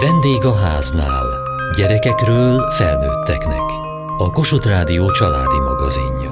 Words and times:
Vendég 0.00 0.44
a 0.44 0.54
háznál. 0.54 1.26
Gyerekekről 1.76 2.70
felnőtteknek. 2.70 3.62
A 4.18 4.30
Kossuth 4.30 4.68
Rádió 4.68 5.10
családi 5.10 5.58
magazinja. 5.58 6.30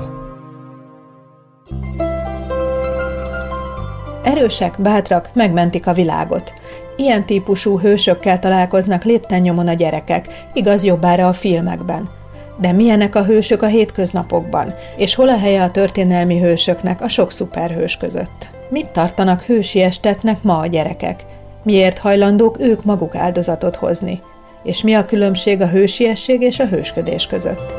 Erősek, 4.23 4.81
bátrak, 4.81 5.31
megmentik 5.35 5.87
a 5.87 5.93
világot. 5.93 6.55
Ilyen 6.97 7.27
típusú 7.27 7.79
hősökkel 7.79 8.39
találkoznak 8.39 9.05
lépten 9.05 9.41
nyomon 9.41 9.69
a 9.69 9.75
gyerekek, 9.75 10.49
igaz 10.53 10.85
jobbára 10.85 11.29
a 11.29 11.33
filmekben. 11.33 12.09
De 12.59 12.73
milyenek 12.73 13.15
a 13.15 13.25
hősök 13.25 13.63
a 13.63 13.67
hétköznapokban, 13.67 14.75
és 14.97 15.15
hol 15.15 15.29
a 15.29 15.39
helye 15.39 15.63
a 15.63 15.71
történelmi 15.71 16.41
hősöknek 16.41 17.01
a 17.01 17.09
sok 17.09 17.33
szuperhős 17.33 17.97
között? 17.97 18.51
Mit 18.69 18.89
tartanak 18.89 19.43
hősi 19.43 19.83
estetnek 19.83 20.43
ma 20.43 20.59
a 20.59 20.67
gyerekek? 20.67 21.32
Miért 21.65 21.99
hajlandók 21.99 22.57
ők 22.61 22.85
maguk 22.85 23.15
áldozatot 23.15 23.77
hozni? 23.77 24.21
És 24.63 24.83
mi 24.83 24.95
a 24.95 25.05
különbség 25.05 25.61
a 25.61 25.69
hősiesség 25.69 26.41
és 26.41 26.59
a 26.59 26.67
hősködés 26.67 27.27
között? 27.27 27.75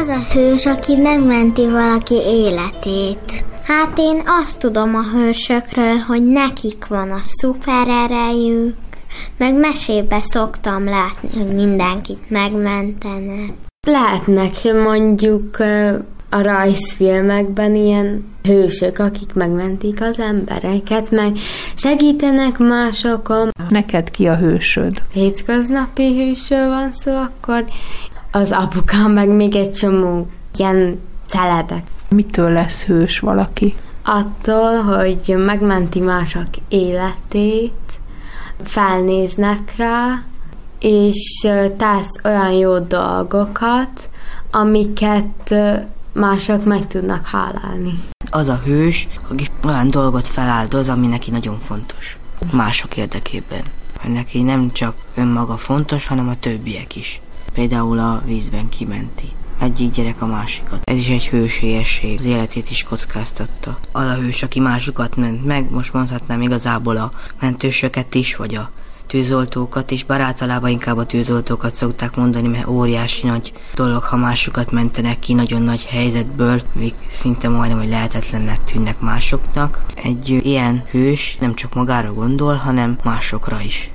Az 0.00 0.08
a 0.08 0.32
hős, 0.32 0.66
aki 0.66 0.96
megmenti 0.96 1.66
valaki 1.66 2.14
életét. 2.14 3.44
Hát 3.62 3.98
én 3.98 4.22
azt 4.42 4.58
tudom 4.58 4.94
a 4.94 5.16
hősökről, 5.16 5.96
hogy 5.96 6.26
nekik 6.26 6.86
van 6.86 7.10
a 7.10 7.20
szupererejük, 7.24 8.76
meg 9.36 9.54
mesébe 9.54 10.18
szoktam 10.22 10.84
látni, 10.84 11.28
hogy 11.36 11.54
mindenkit 11.54 12.30
megmentenek. 12.30 13.52
Lehetnek 13.86 14.52
mondjuk 14.84 15.56
a 16.30 16.42
rajzfilmekben 16.42 17.74
ilyen 17.74 18.24
hősök, 18.42 18.98
akik 18.98 19.34
megmentik 19.34 20.00
az 20.00 20.20
embereket, 20.20 21.10
meg 21.10 21.36
segítenek 21.74 22.58
másokon. 22.58 23.50
Neked 23.68 24.10
ki 24.10 24.26
a 24.26 24.36
hősöd? 24.36 25.02
Hétköznapi 25.12 26.16
hősről 26.16 26.68
van 26.68 26.92
szó, 26.92 27.16
akkor 27.16 27.64
az 28.30 28.52
apukám, 28.52 29.12
meg 29.12 29.28
még 29.28 29.54
egy 29.54 29.70
csomó 29.70 30.28
ilyen 30.56 31.00
celebek. 31.26 31.82
Mitől 32.08 32.50
lesz 32.50 32.84
hős 32.84 33.18
valaki? 33.18 33.74
Attól, 34.04 34.82
hogy 34.82 35.34
megmenti 35.36 36.00
mások 36.00 36.48
életét, 36.68 37.72
felnéznek 38.62 39.74
rá, 39.76 40.22
és 40.80 41.46
tesz 41.76 42.20
olyan 42.24 42.52
jó 42.52 42.78
dolgokat, 42.78 44.08
amiket 44.50 45.54
mások 46.12 46.64
meg 46.64 46.86
tudnak 46.86 47.26
hálálni. 47.26 48.02
Az 48.30 48.48
a 48.48 48.60
hős, 48.64 49.08
aki 49.28 49.46
olyan 49.64 49.90
dolgot 49.90 50.26
feláldoz, 50.26 50.88
ami 50.88 51.06
neki 51.06 51.30
nagyon 51.30 51.58
fontos. 51.58 52.18
Mások 52.52 52.96
érdekében. 52.96 53.62
Neki 54.08 54.42
nem 54.42 54.72
csak 54.72 54.94
önmaga 55.14 55.56
fontos, 55.56 56.06
hanem 56.06 56.28
a 56.28 56.38
többiek 56.40 56.96
is. 56.96 57.20
Például 57.52 57.98
a 57.98 58.22
vízben 58.24 58.68
kimenti 58.68 59.32
egyik 59.58 59.90
gyerek 59.90 60.22
a 60.22 60.26
másikat. 60.26 60.80
Ez 60.84 60.98
is 60.98 61.08
egy 61.08 61.28
hősélyesség, 61.28 62.18
az 62.18 62.24
életét 62.24 62.70
is 62.70 62.82
kockáztatta. 62.82 63.78
Az 63.92 64.06
a 64.06 64.14
hős, 64.14 64.42
aki 64.42 64.60
másokat 64.60 65.16
ment 65.16 65.44
meg, 65.44 65.70
most 65.70 65.92
mondhatnám 65.92 66.42
igazából 66.42 66.96
a 66.96 67.12
mentősöket 67.40 68.14
is, 68.14 68.36
vagy 68.36 68.54
a 68.54 68.70
tűzoltókat, 69.08 69.90
és 69.90 70.04
bár 70.04 70.20
általában 70.20 70.70
inkább 70.70 70.96
a 70.96 71.06
tűzoltókat 71.06 71.74
szokták 71.74 72.16
mondani, 72.16 72.48
mert 72.48 72.66
óriási 72.66 73.26
nagy 73.26 73.52
dolog, 73.74 74.02
ha 74.02 74.16
másokat 74.16 74.70
mentenek 74.70 75.18
ki 75.18 75.34
nagyon 75.34 75.62
nagy 75.62 75.84
helyzetből, 75.84 76.60
még 76.72 76.94
szinte 77.08 77.48
majdnem, 77.48 77.78
hogy 77.78 77.88
lehetetlennek 77.88 78.64
tűnnek 78.64 79.00
másoknak. 79.00 79.84
Egy 80.04 80.28
ilyen 80.28 80.84
hős 80.90 81.36
nem 81.40 81.54
csak 81.54 81.74
magára 81.74 82.12
gondol, 82.12 82.54
hanem 82.54 82.98
másokra 83.04 83.60
is. 83.60 83.90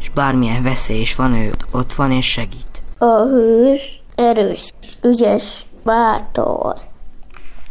És 0.00 0.10
bármilyen 0.10 0.62
veszély 0.62 1.00
is 1.00 1.14
van, 1.14 1.34
ő 1.34 1.52
ott 1.70 1.92
van 1.92 2.10
és 2.10 2.26
segít. 2.26 2.82
A 2.98 3.22
hős 3.22 4.02
erős, 4.14 4.70
ügyes, 5.02 5.66
bátor. 5.84 6.76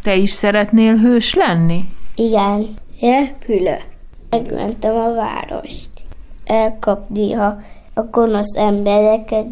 Te 0.03 0.15
is 0.15 0.29
szeretnél 0.29 0.95
hős 0.95 1.33
lenni? 1.33 1.83
Igen, 2.15 2.67
repülő. 3.01 3.77
Megmentem 4.29 4.95
a 4.95 5.13
várost 5.13 5.96
elkapni 6.47 7.33
a, 7.33 7.59
a 7.93 8.01
gonosz 8.01 8.55
embereket, 8.55 9.47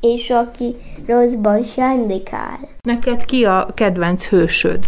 és 0.00 0.30
aki 0.30 0.76
rosszban 1.06 1.64
sándikál. 1.64 2.58
Neked 2.80 3.24
ki 3.24 3.44
a 3.44 3.66
kedvenc 3.74 4.26
hősöd? 4.26 4.84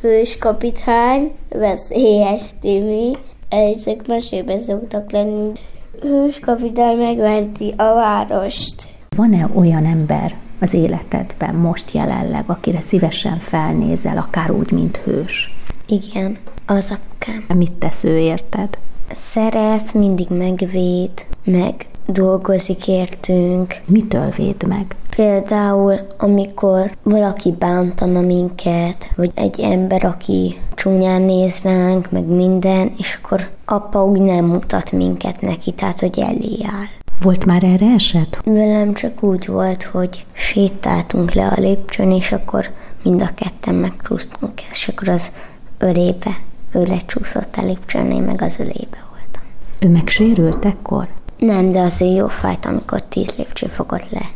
Hőskapitány, 0.00 1.32
veszélyes 1.48 2.42
Timi, 2.60 3.12
ezek 3.48 4.06
mesébe 4.06 4.58
szoktak 4.58 5.10
lenni. 5.10 5.52
Hőskapitány 6.00 6.96
megmenti 6.96 7.74
a 7.76 7.94
várost. 7.94 8.88
Van-e 9.16 9.48
olyan 9.54 9.84
ember 9.84 10.34
az 10.60 10.74
életedben 10.74 11.54
most 11.54 11.90
jelenleg, 11.90 12.44
akire 12.46 12.80
szívesen 12.80 13.38
felnézel, 13.38 14.16
akár 14.18 14.50
úgy, 14.50 14.70
mint 14.70 14.96
hős? 14.96 15.54
Igen, 15.86 16.38
az 16.66 16.98
akám. 17.18 17.56
Mit 17.58 17.72
tesz 17.72 18.04
ő 18.04 18.18
érted? 18.18 18.78
Szeret, 19.10 19.94
mindig 19.94 20.26
megvéd, 20.28 21.10
meg 21.44 21.86
dolgozik 22.06 22.88
értünk. 22.88 23.74
Mitől 23.84 24.30
véd 24.36 24.66
meg? 24.66 24.94
Például, 25.16 25.94
amikor 26.18 26.90
valaki 27.02 27.54
bántana 27.58 28.20
minket, 28.20 29.12
vagy 29.16 29.30
egy 29.34 29.60
ember, 29.60 30.04
aki 30.04 30.58
csúnyán 30.74 31.22
néz 31.22 31.62
ránk, 31.62 32.10
meg 32.10 32.24
minden, 32.24 32.94
és 32.98 33.18
akkor 33.22 33.48
apa 33.64 34.04
úgy 34.04 34.20
nem 34.20 34.44
mutat 34.44 34.92
minket 34.92 35.40
neki, 35.40 35.72
tehát 35.72 36.00
hogy 36.00 36.18
elé 36.18 36.58
áll. 36.62 36.86
Volt 37.22 37.44
már 37.44 37.64
erre 37.64 37.86
eset? 37.94 38.38
Velem 38.44 38.94
csak 38.94 39.22
úgy 39.22 39.46
volt, 39.46 39.82
hogy 39.82 40.24
sétáltunk 40.32 41.32
le 41.32 41.46
a 41.46 41.60
lépcsőn, 41.60 42.10
és 42.10 42.32
akkor 42.32 42.70
mind 43.02 43.20
a 43.20 43.30
ketten 43.34 43.74
megcsúsztunk, 43.74 44.62
és 44.70 44.88
akkor 44.88 45.08
az 45.08 45.32
ölébe 45.78 46.36
ő 46.72 46.82
lecsúszott 46.84 47.56
a 47.56 47.62
lépcsőn, 47.62 48.10
én 48.10 48.22
meg 48.22 48.42
az 48.42 48.58
ölébe 48.58 49.04
voltam. 49.10 49.42
Ő 49.78 49.88
megsérült 49.88 50.64
ekkor? 50.64 51.08
Nem, 51.38 51.70
de 51.70 51.80
azért 51.80 52.16
jó 52.16 52.28
fájt, 52.28 52.66
amikor 52.66 53.02
tíz 53.02 53.34
lépcső 53.36 53.66
fogott 53.66 54.10
le. 54.10 54.30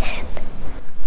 Esett. 0.00 0.40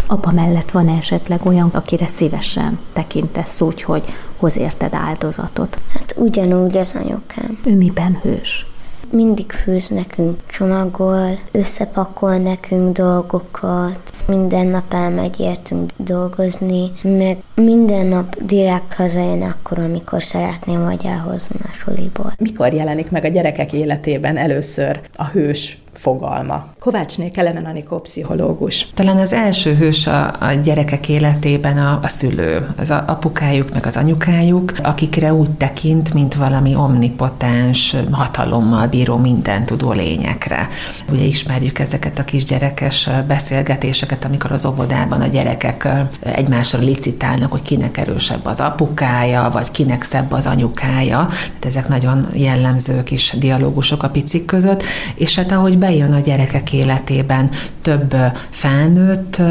Apa 0.08 0.32
mellett 0.32 0.72
van 0.72 0.88
esetleg 0.88 1.46
olyan, 1.46 1.70
akire 1.70 2.08
szívesen 2.08 2.80
tekintesz 2.94 3.62
úgy, 3.62 3.84
hogy 3.84 4.04
hoz 4.38 4.58
érted 4.58 4.94
áldozatot? 4.94 5.80
Hát 5.94 6.16
ugyanúgy 6.18 6.78
az 6.78 6.96
anyukám. 6.96 7.60
Ő 7.64 7.76
miben 7.76 8.20
hős? 8.22 8.71
Mindig 9.12 9.52
főz 9.52 9.88
nekünk, 9.88 10.38
csomagol, 10.48 11.40
összepakol 11.52 12.38
nekünk 12.38 12.98
dolgokat, 12.98 14.14
minden 14.28 14.68
nap 14.68 14.94
elmegy 14.94 15.40
értünk 15.40 15.92
dolgozni, 15.98 16.92
meg 17.02 17.38
minden 17.56 18.06
nap 18.06 18.36
direkt 18.44 18.94
hazajön 18.94 19.42
akkor, 19.42 19.80
amikor 19.80 20.24
szeretném, 20.24 20.84
vagy 20.84 21.06
elhozni 21.06 21.60
a 21.64 21.74
suliból. 21.74 22.34
Mikor 22.38 22.74
jelenik 22.74 23.12
meg 23.12 23.26
a 23.26 23.28
gyerekek 23.28 23.74
életében 23.74 24.38
először 24.38 25.02
a 25.16 25.26
hős 25.26 25.81
fogalma. 25.94 26.66
Kovácsné 26.80 27.32
Kelemen 27.32 27.66
Anikó 27.66 28.00
pszichológus. 28.00 28.88
Talán 28.94 29.18
az 29.18 29.34
első 29.34 29.76
hős 29.76 30.08
a, 30.08 30.28
a 30.40 30.54
gyerekek 30.64 31.10
életében 31.10 31.78
a, 31.78 32.00
a 32.04 32.08
szülő, 32.08 32.68
az 32.78 32.90
apukájuk, 32.90 33.74
meg 33.74 33.86
az 33.86 33.98
anyukájuk, 33.98 34.74
akikre 34.84 35.34
úgy 35.34 35.52
tekint, 35.52 36.14
mint 36.14 36.36
valami 36.36 36.76
omnipotens, 36.76 37.96
hatalommal 38.12 38.88
bíró, 38.88 39.18
minden 39.18 39.66
tudó 39.66 39.92
lényekre. 39.92 40.68
Ugye 41.12 41.24
ismerjük 41.24 41.80
ezeket 41.80 42.20
a 42.20 42.24
kisgyerekes 42.24 43.10
beszélgetéseket, 43.28 44.26
amikor 44.26 44.52
az 44.52 44.66
óvodában 44.66 45.22
a 45.22 45.28
gyerekek 45.28 45.88
egymásra 46.20 46.80
licitálnak, 46.80 47.52
hogy 47.52 47.62
kinek 47.62 47.98
erősebb 47.98 48.46
az 48.46 48.60
apukája, 48.60 49.50
vagy 49.52 49.72
kinek 49.72 50.04
szebb 50.04 50.32
az 50.32 50.46
anyukája. 50.46 51.28
Tehát 51.28 51.66
ezek 51.66 51.88
nagyon 51.88 52.28
jellemző 52.34 53.04
kis 53.04 53.36
dialógusok 53.40 54.04
a 54.04 54.10
picik 54.10 54.46
között, 54.46 54.84
és 55.16 55.36
hát 55.36 55.52
ahogy 55.52 55.78
bejön 55.82 56.14
a 56.14 56.20
gyerekek 56.20 56.74
életében. 56.74 57.50
Több 57.82 58.16
felnőtt, 58.50 59.42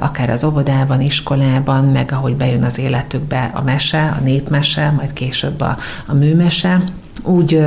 akár 0.00 0.30
az 0.30 0.44
óvodában, 0.44 1.00
iskolában, 1.00 1.84
meg 1.84 2.12
ahogy 2.12 2.36
bejön 2.36 2.64
az 2.64 2.78
életükbe 2.78 3.50
a 3.54 3.62
mese, 3.62 4.16
a 4.18 4.22
népmese, 4.22 4.90
majd 4.90 5.12
később 5.12 5.60
a, 5.60 5.78
a 6.06 6.14
műmese, 6.14 6.82
úgy 7.28 7.60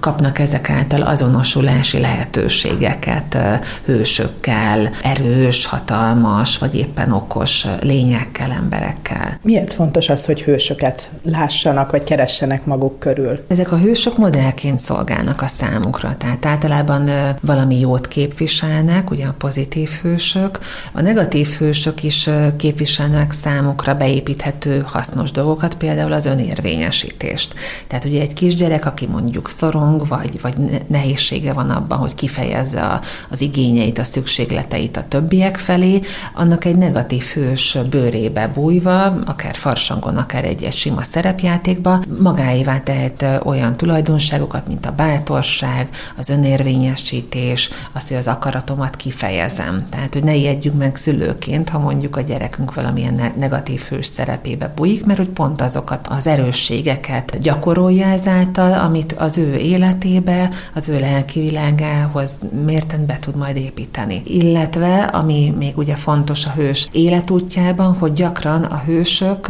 kapnak 0.00 0.38
ezek 0.38 0.70
által 0.70 1.02
azonosulási 1.02 2.00
lehetőségeket 2.00 3.38
hősökkel, 3.84 4.90
erős, 5.02 5.66
hatalmas, 5.66 6.58
vagy 6.58 6.74
éppen 6.74 7.12
okos 7.12 7.66
lényekkel, 7.80 8.50
emberekkel. 8.50 9.38
Miért 9.42 9.72
fontos 9.72 10.08
az, 10.08 10.24
hogy 10.24 10.42
hősöket 10.42 11.10
lássanak, 11.22 11.90
vagy 11.90 12.04
keressenek 12.04 12.64
maguk 12.64 12.98
körül? 12.98 13.44
Ezek 13.48 13.72
a 13.72 13.78
hősök 13.78 14.16
modellként 14.16 14.78
szolgálnak 14.78 15.42
a 15.42 15.48
számukra, 15.48 16.16
tehát 16.16 16.46
általában 16.46 17.10
valami 17.40 17.80
jót 17.80 18.08
képviselnek, 18.08 19.10
ugye 19.10 19.26
a 19.26 19.34
pozitív 19.38 19.90
hősök, 20.02 20.58
a 20.92 21.00
negatív 21.00 21.48
hősök 21.48 22.02
is 22.02 22.30
képviselnek 22.56 23.32
számukra 23.32 23.94
beépíthető 23.94 24.82
hasznos 24.86 25.30
dolgokat, 25.30 25.74
például 25.74 26.12
az 26.12 26.26
önérvényesítést. 26.26 27.54
Tehát 27.86 28.04
ugye 28.04 28.20
egy 28.20 28.32
kisgyerek, 28.32 28.85
gyerek, 28.86 28.92
aki 28.92 29.06
mondjuk 29.06 29.48
szorong, 29.48 30.08
vagy, 30.08 30.40
vagy 30.40 30.84
nehézsége 30.86 31.52
van 31.52 31.70
abban, 31.70 31.98
hogy 31.98 32.14
kifejezze 32.14 32.80
a, 32.80 33.00
az 33.30 33.40
igényeit, 33.40 33.98
a 33.98 34.04
szükségleteit 34.04 34.96
a 34.96 35.04
többiek 35.08 35.56
felé, 35.56 36.00
annak 36.34 36.64
egy 36.64 36.76
negatív 36.76 37.22
hős 37.22 37.78
bőrébe 37.90 38.48
bújva, 38.48 39.04
akár 39.04 39.54
farsangon, 39.54 40.16
akár 40.16 40.44
egy-egy 40.44 40.76
sima 40.76 41.02
szerepjátékba, 41.02 42.02
magáévá 42.22 42.80
tehet 42.80 43.24
olyan 43.44 43.76
tulajdonságokat, 43.76 44.66
mint 44.66 44.86
a 44.86 44.92
bátorság, 44.92 45.88
az 46.16 46.28
önérvényesítés, 46.28 47.70
az, 47.92 48.08
hogy 48.08 48.16
az 48.16 48.26
akaratomat 48.26 48.96
kifejezem. 48.96 49.84
Tehát, 49.90 50.12
hogy 50.12 50.24
ne 50.24 50.34
ijedjünk 50.34 50.78
meg 50.78 50.96
szülőként, 50.96 51.68
ha 51.68 51.78
mondjuk 51.78 52.16
a 52.16 52.20
gyerekünk 52.20 52.74
valamilyen 52.74 53.32
negatív 53.36 53.80
hős 53.80 54.06
szerepébe 54.06 54.72
bújik, 54.74 55.04
mert 55.04 55.18
hogy 55.18 55.28
pont 55.28 55.60
azokat 55.60 56.06
az 56.08 56.26
erősségeket 56.26 57.38
gyakorolja 57.38 58.06
ezáltal, 58.06 58.65
amit 58.72 59.12
az 59.12 59.38
ő 59.38 59.54
életébe, 59.54 60.50
az 60.74 60.88
ő 60.88 60.98
lelki 60.98 61.40
világához 61.40 62.36
mérten 62.64 63.06
be 63.06 63.18
tud 63.20 63.36
majd 63.36 63.56
építeni. 63.56 64.22
Illetve, 64.24 65.02
ami 65.02 65.54
még 65.58 65.78
ugye 65.78 65.94
fontos 65.94 66.46
a 66.46 66.50
hős 66.50 66.88
életútjában, 66.92 67.94
hogy 67.98 68.12
gyakran 68.12 68.62
a 68.62 68.82
hősök 68.86 69.48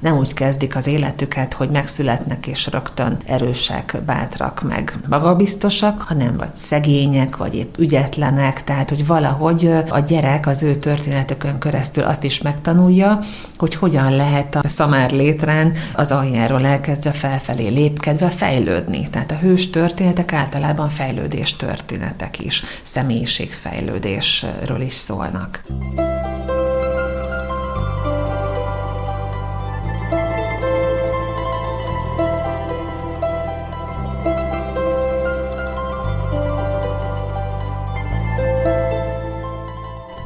nem 0.00 0.16
úgy 0.16 0.34
kezdik 0.34 0.76
az 0.76 0.86
életüket, 0.86 1.54
hogy 1.54 1.70
megszületnek 1.70 2.46
és 2.46 2.66
rögtön 2.66 3.16
erősek, 3.26 4.02
bátrak, 4.06 4.62
meg 4.68 4.94
magabiztosak, 5.08 6.02
hanem 6.02 6.36
vagy 6.36 6.54
szegények, 6.54 7.36
vagy 7.36 7.54
épp 7.54 7.74
ügyetlenek, 7.78 8.64
tehát 8.64 8.88
hogy 8.88 9.06
valahogy 9.06 9.70
a 9.88 9.98
gyerek 9.98 10.46
az 10.46 10.62
ő 10.62 10.74
történetekön 10.74 11.58
keresztül 11.58 12.04
azt 12.04 12.24
is 12.24 12.42
megtanulja, 12.42 13.18
hogy 13.58 13.74
hogyan 13.74 14.16
lehet 14.16 14.54
a 14.54 14.68
szamár 14.68 15.10
létrán 15.10 15.72
az 15.94 16.10
aljáról 16.10 16.64
elkezdve 16.64 17.10
felfelé 17.10 17.68
lépkedve 17.68 18.28
fejlődni. 18.52 19.08
Tehát 19.10 19.30
a 19.30 19.36
hős 19.36 19.70
történetek 19.70 20.32
általában 20.32 20.88
fejlődés 20.88 21.56
történetek 21.56 22.40
is, 22.40 22.62
személyiségfejlődésről 22.82 24.80
is 24.80 24.92
szólnak. 24.92 25.62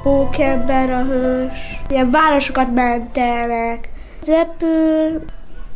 Pókember 0.02 0.90
a 0.90 1.04
hős. 1.04 1.80
Ilyen 1.88 2.10
városokat 2.10 2.74
mentelnek. 2.74 3.88
Repül, 4.26 5.24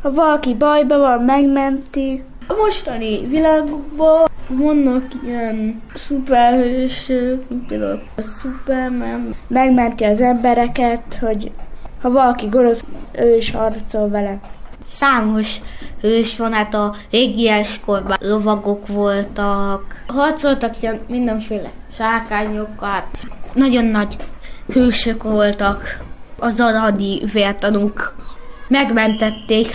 ha 0.03 0.13
valaki 0.13 0.55
bajba 0.55 0.99
van, 0.99 1.21
megmenti. 1.21 2.23
A 2.51 2.55
mostani 2.55 3.27
világban 3.27 4.29
vannak 4.49 5.05
ilyen 5.25 5.83
szuperhősök, 5.95 7.43
például 7.69 8.03
a 8.17 8.23
Superman. 8.41 9.29
Megmenti 9.47 10.05
az 10.05 10.21
embereket, 10.21 11.19
hogy 11.21 11.53
ha 12.03 12.11
valaki 12.11 12.47
gonosz, 12.47 12.85
ő 13.13 13.37
is 13.37 13.51
harcol 13.51 14.09
vele. 14.09 14.41
Számos 14.85 15.57
hős 16.01 16.37
van, 16.37 16.53
hát 16.53 16.75
a 16.75 16.95
régieskorban 17.11 18.17
lovagok 18.21 18.87
voltak. 18.87 20.05
Harcoltak 20.07 20.83
ilyen 20.83 21.01
mindenféle 21.09 21.71
sárkányokat. 21.93 23.05
Nagyon 23.53 23.85
nagy 23.85 24.17
hősök 24.73 25.23
voltak. 25.23 26.01
Az 26.39 26.61
aradi 26.61 27.23
vértanúk 27.33 28.15
megmentették 28.71 29.67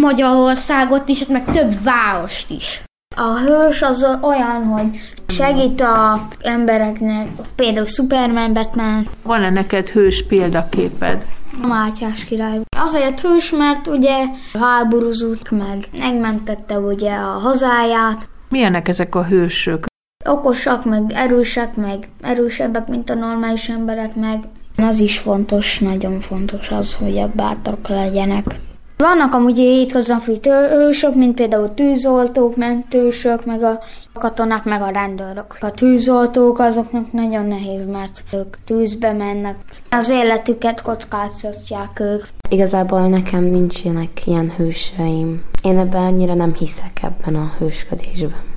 Magyarországot 0.00 1.08
is, 1.08 1.26
meg 1.26 1.44
több 1.44 1.82
várost 1.82 2.50
is. 2.50 2.82
A 3.16 3.38
hős 3.38 3.82
az 3.82 4.06
olyan, 4.20 4.64
hogy 4.64 4.98
segít 5.26 5.80
a 5.80 6.28
embereknek, 6.40 7.28
például 7.54 7.86
Superman, 7.86 8.52
Batman. 8.52 9.06
Van-e 9.22 9.50
neked 9.50 9.88
hős 9.88 10.26
példaképed? 10.26 11.24
A 11.62 11.66
Mátyás 11.66 12.24
király. 12.24 12.60
Azért 12.76 13.20
hős, 13.20 13.50
mert 13.50 13.86
ugye 13.86 14.24
háborúzott 14.52 15.50
meg, 15.50 15.84
megmentette 15.98 16.78
ugye 16.78 17.12
a 17.12 17.38
hazáját. 17.38 18.28
Milyenek 18.48 18.88
ezek 18.88 19.14
a 19.14 19.24
hősök? 19.24 19.86
Okosak, 20.24 20.84
meg 20.84 21.12
erősek, 21.14 21.76
meg 21.76 22.08
erősebbek, 22.22 22.88
mint 22.88 23.10
a 23.10 23.14
normális 23.14 23.68
emberek, 23.68 24.14
meg 24.14 24.38
az 24.76 25.00
is 25.00 25.18
fontos, 25.18 25.78
nagyon 25.78 26.20
fontos 26.20 26.70
az, 26.70 26.94
hogy 26.96 27.18
a 27.18 27.30
bátrak 27.34 27.88
legyenek. 27.88 28.44
Vannak 28.96 29.34
amúgy 29.34 29.56
hétköznapi 29.56 30.38
hősök, 30.42 31.14
mint 31.14 31.34
például 31.34 31.74
tűzoltók, 31.74 32.56
mentősök, 32.56 33.44
meg 33.44 33.62
a 33.62 33.80
katonák, 34.12 34.64
meg 34.64 34.82
a 34.82 34.88
rendőrök. 34.88 35.56
A 35.60 35.70
tűzoltók 35.70 36.58
azoknak 36.58 37.12
nagyon 37.12 37.46
nehéz, 37.46 37.84
mert 37.92 38.24
ők 38.32 38.56
tűzbe 38.64 39.12
mennek. 39.12 39.56
Az 39.90 40.08
életüket 40.08 40.82
kockáztatják 40.82 42.00
ők. 42.00 42.24
Igazából 42.50 43.08
nekem 43.08 43.44
nincsenek 43.44 44.26
ilyen 44.26 44.52
hőseim. 44.56 45.44
Én 45.62 45.78
ebben 45.78 46.02
annyira 46.02 46.34
nem 46.34 46.54
hiszek 46.54 47.02
ebben 47.02 47.34
a 47.34 47.52
hősködésben. 47.58 48.55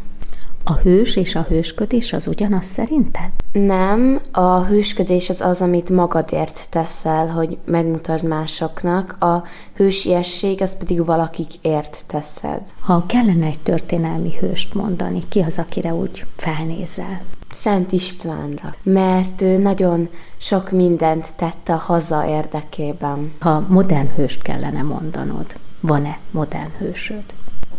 A 0.69 0.75
hős 0.83 1.15
és 1.15 1.35
a 1.35 1.41
hősködés 1.41 2.13
az 2.13 2.27
ugyanaz 2.27 2.65
szerinted? 2.65 3.31
Nem, 3.51 4.19
a 4.31 4.63
hősködés 4.63 5.29
az 5.29 5.41
az, 5.41 5.61
amit 5.61 5.89
magadért 5.89 6.69
teszel, 6.69 7.27
hogy 7.27 7.57
megmutasd 7.65 8.27
másoknak, 8.27 9.15
a 9.19 9.43
hősiesség 9.75 10.61
az 10.61 10.77
pedig 10.77 11.05
valakikért 11.05 12.03
teszed. 12.07 12.61
Ha 12.79 13.05
kellene 13.05 13.45
egy 13.45 13.59
történelmi 13.59 14.37
hőst 14.39 14.73
mondani, 14.73 15.23
ki 15.29 15.39
az, 15.39 15.57
akire 15.57 15.93
úgy 15.93 16.25
felnézel? 16.35 17.21
Szent 17.51 17.91
Istvánra, 17.91 18.75
mert 18.83 19.41
ő 19.41 19.57
nagyon 19.57 20.09
sok 20.37 20.71
mindent 20.71 21.35
tette 21.35 21.73
a 21.73 21.77
haza 21.77 22.27
érdekében. 22.27 23.33
Ha 23.39 23.65
modern 23.69 24.07
hőst 24.15 24.41
kellene 24.41 24.81
mondanod, 24.81 25.45
van-e 25.79 26.19
modern 26.31 26.71
hősöd? 26.77 27.23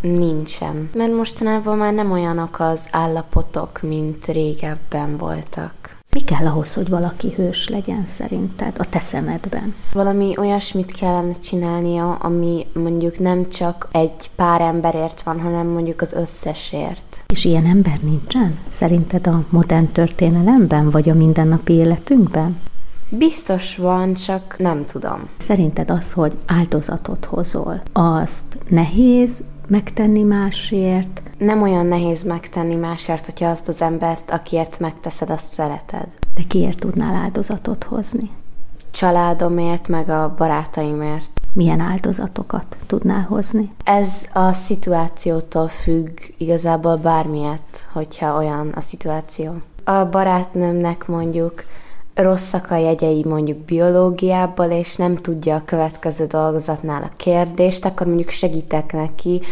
Nincsen, 0.00 0.90
mert 0.94 1.14
mostanában 1.14 1.76
már 1.76 1.92
nem 1.92 2.12
olyanok 2.12 2.60
az 2.60 2.88
állapotok, 2.90 3.80
mint 3.82 4.26
régebben 4.26 5.16
voltak. 5.16 5.98
Mi 6.14 6.20
kell 6.20 6.46
ahhoz, 6.46 6.74
hogy 6.74 6.88
valaki 6.88 7.32
hős 7.36 7.68
legyen 7.68 8.06
szerinted 8.06 8.76
a 8.78 8.88
te 8.88 9.00
szemedben? 9.00 9.74
Valami 9.92 10.34
olyasmit 10.38 10.92
kellene 10.92 11.32
csinálnia, 11.32 12.14
ami 12.14 12.66
mondjuk 12.72 13.18
nem 13.18 13.48
csak 13.48 13.88
egy 13.92 14.30
pár 14.36 14.60
emberért 14.60 15.22
van, 15.22 15.40
hanem 15.40 15.66
mondjuk 15.66 16.00
az 16.00 16.12
összesért. 16.12 17.24
És 17.26 17.44
ilyen 17.44 17.66
ember 17.66 17.98
nincsen? 18.02 18.58
Szerinted 18.68 19.26
a 19.26 19.44
modern 19.48 19.92
történelemben, 19.92 20.90
vagy 20.90 21.08
a 21.08 21.14
mindennapi 21.14 21.72
életünkben? 21.72 22.60
Biztos 23.08 23.76
van, 23.76 24.14
csak 24.14 24.54
nem 24.58 24.84
tudom. 24.84 25.28
Szerinted 25.36 25.90
az, 25.90 26.12
hogy 26.12 26.32
áldozatot 26.46 27.24
hozol, 27.24 27.82
azt 27.92 28.58
nehéz 28.68 29.42
megtenni 29.70 30.22
másért? 30.22 31.22
Nem 31.38 31.62
olyan 31.62 31.86
nehéz 31.86 32.22
megtenni 32.22 32.74
másért, 32.74 33.24
hogyha 33.24 33.48
azt 33.48 33.68
az 33.68 33.82
embert, 33.82 34.30
akiért 34.30 34.78
megteszed, 34.78 35.30
azt 35.30 35.52
szereted. 35.52 36.06
De 36.34 36.42
kiért 36.48 36.78
tudnál 36.78 37.14
áldozatot 37.14 37.84
hozni? 37.84 38.30
Családomért, 38.90 39.88
meg 39.88 40.08
a 40.08 40.34
barátaimért. 40.36 41.30
Milyen 41.54 41.80
áldozatokat 41.80 42.76
tudnál 42.86 43.22
hozni? 43.22 43.72
Ez 43.84 44.28
a 44.32 44.52
szituációtól 44.52 45.68
függ, 45.68 46.18
igazából 46.38 46.96
bármilyet, 46.96 47.88
hogyha 47.92 48.36
olyan 48.36 48.68
a 48.74 48.80
szituáció. 48.80 49.52
A 49.84 50.04
barátnőmnek 50.04 51.06
mondjuk 51.06 51.62
rosszak 52.22 52.70
a 52.70 52.76
jegyei 52.76 53.24
mondjuk 53.24 53.58
biológiából, 53.58 54.66
és 54.66 54.96
nem 54.96 55.16
tudja 55.16 55.54
a 55.54 55.62
következő 55.64 56.26
dolgozatnál 56.26 57.02
a 57.02 57.16
kérdést, 57.16 57.84
akkor 57.84 58.06
mondjuk 58.06 58.28
segítek 58.28 58.92
neki, 58.92 59.42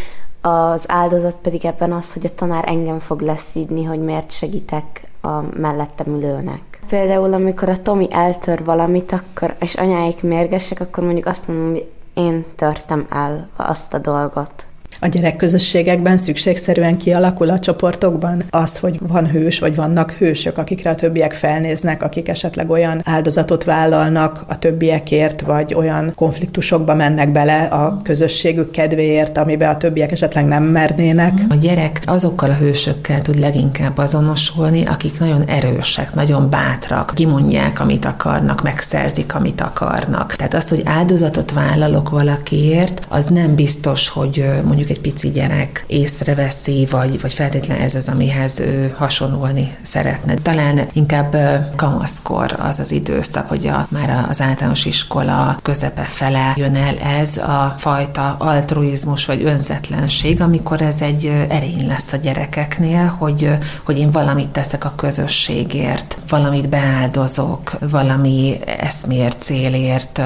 az 0.41 0.85
áldozat 0.87 1.37
pedig 1.43 1.65
ebben 1.65 1.93
az, 1.93 2.13
hogy 2.13 2.27
a 2.27 2.35
tanár 2.35 2.65
engem 2.67 2.99
fog 2.99 3.21
leszídni, 3.21 3.85
hogy 3.85 4.01
miért 4.01 4.33
segítek 4.33 5.11
a 5.23 5.41
mellettem 5.57 6.07
ülőnek. 6.07 6.63
Például, 6.89 7.33
amikor 7.35 7.69
a 7.69 7.83
Tomi 7.83 8.09
eltör 8.11 8.65
valamit, 8.65 9.13
akkor, 9.13 9.55
és 9.61 9.75
anyáik 9.75 10.23
mérgesek, 10.23 10.81
akkor 10.81 11.05
mondjuk 11.05 11.27
azt 11.27 11.49
mondom, 11.49 11.71
hogy 11.71 11.89
én 12.15 12.45
törtem 12.57 13.07
el 13.11 13.49
azt 13.57 13.95
a 13.95 13.99
dolgot 13.99 14.68
a 15.01 15.07
gyerekközösségekben 15.07 16.17
szükségszerűen 16.17 16.99
kialakul 16.99 17.49
a 17.49 17.59
csoportokban 17.59 18.43
az, 18.51 18.79
hogy 18.79 18.99
van 19.03 19.27
hős, 19.27 19.59
vagy 19.59 19.75
vannak 19.75 20.11
hősök, 20.11 20.59
akikre 20.59 20.91
a 20.91 20.95
többiek 20.95 21.33
felnéznek, 21.33 22.03
akik 22.03 22.29
esetleg 22.29 22.71
olyan 22.71 23.01
áldozatot 23.05 23.65
vállalnak 23.65 24.45
a 24.47 24.59
többiekért, 24.59 25.41
vagy 25.41 25.75
olyan 25.75 26.13
konfliktusokba 26.15 26.95
mennek 26.95 27.33
bele 27.33 27.63
a 27.63 28.01
közösségük 28.03 28.71
kedvéért, 28.71 29.39
amiben 29.39 29.71
a 29.71 29.77
többiek 29.77 30.13
esetleg 30.13 30.47
nem 30.47 30.65
mernének. 30.65 31.33
A 31.49 31.55
gyerek 31.55 32.03
azokkal 32.05 32.51
a 32.51 32.55
hősökkel 32.55 33.23
tud 33.23 33.39
leginkább 33.39 33.99
azonosulni, 33.99 34.87
akik 34.87 35.19
nagyon 35.19 35.43
erősek, 35.47 36.15
nagyon 36.15 36.51
bátrak, 36.51 37.13
kimondják, 37.15 37.81
amit 37.81 38.05
akarnak, 38.05 38.63
megszerzik, 38.63 39.35
amit 39.35 39.61
akarnak. 39.61 40.35
Tehát 40.35 40.55
azt, 40.55 40.69
hogy 40.69 40.83
áldozatot 40.85 41.53
vállalok 41.53 42.11
valakiért, 42.11 43.07
az 43.09 43.25
nem 43.27 43.55
biztos, 43.55 44.09
hogy 44.09 44.45
mondjuk 44.65 44.88
mondjuk 44.89 45.07
egy 45.07 45.13
pici 45.13 45.31
gyerek 45.31 45.85
észreveszi, 45.87 46.87
vagy, 46.91 47.21
vagy 47.21 47.35
feltétlenül 47.35 47.85
ez 47.85 47.95
az, 47.95 48.09
amihez 48.09 48.61
ő 48.61 48.95
hasonlulni 48.97 49.77
szeretne. 49.83 50.35
Talán 50.35 50.89
inkább 50.93 51.37
kamaszkor 51.77 52.57
az 52.59 52.79
az 52.79 52.91
időszak, 52.91 53.49
hogy 53.49 53.67
a, 53.67 53.87
már 53.91 54.27
az 54.29 54.41
általános 54.41 54.85
iskola 54.85 55.59
közepe 55.63 56.03
fele 56.03 56.53
jön 56.57 56.75
el 56.75 56.97
ez 56.99 57.37
a 57.37 57.75
fajta 57.79 58.37
altruizmus 58.39 59.27
vagy 59.27 59.45
önzetlenség, 59.45 60.41
amikor 60.41 60.83
ez 60.83 61.01
egy 61.01 61.27
erény 61.49 61.87
lesz 61.87 62.13
a 62.13 62.17
gyerekeknél, 62.17 63.07
hogy, 63.07 63.51
hogy 63.83 63.99
én 63.99 64.11
valamit 64.11 64.49
teszek 64.49 64.85
a 64.85 64.93
közösségért, 64.97 66.19
valamit 66.29 66.69
beáldozok, 66.69 67.79
valami 67.81 68.59
eszmért, 68.81 69.43
célért 69.43 70.21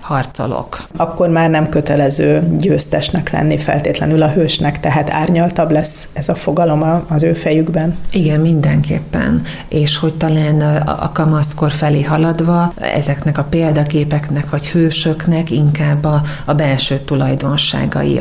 harcolok. 0.00 0.86
Akkor 0.96 1.28
már 1.28 1.50
nem 1.50 1.68
kötelező 1.68 2.56
győztesnek 2.58 3.30
lenni 3.30 3.58
feltétlenül 3.58 4.00
a 4.10 4.28
hősnek, 4.28 4.80
tehát 4.80 5.10
árnyaltabb 5.10 5.70
lesz 5.70 6.08
ez 6.12 6.28
a 6.28 6.34
fogalom 6.34 7.04
az 7.08 7.22
ő 7.22 7.32
fejükben. 7.32 7.96
Igen, 8.12 8.40
mindenképpen. 8.40 9.42
És 9.68 9.98
hogy 9.98 10.14
talán 10.14 10.60
a 10.86 11.12
kamaszkor 11.12 11.72
felé 11.72 12.02
haladva 12.02 12.72
ezeknek 12.76 13.38
a 13.38 13.44
példaképeknek 13.44 14.50
vagy 14.50 14.68
hősöknek 14.68 15.50
inkább 15.50 16.04
a, 16.04 16.22
a 16.44 16.54
belső 16.54 16.98
tulajdonságai 16.98 18.20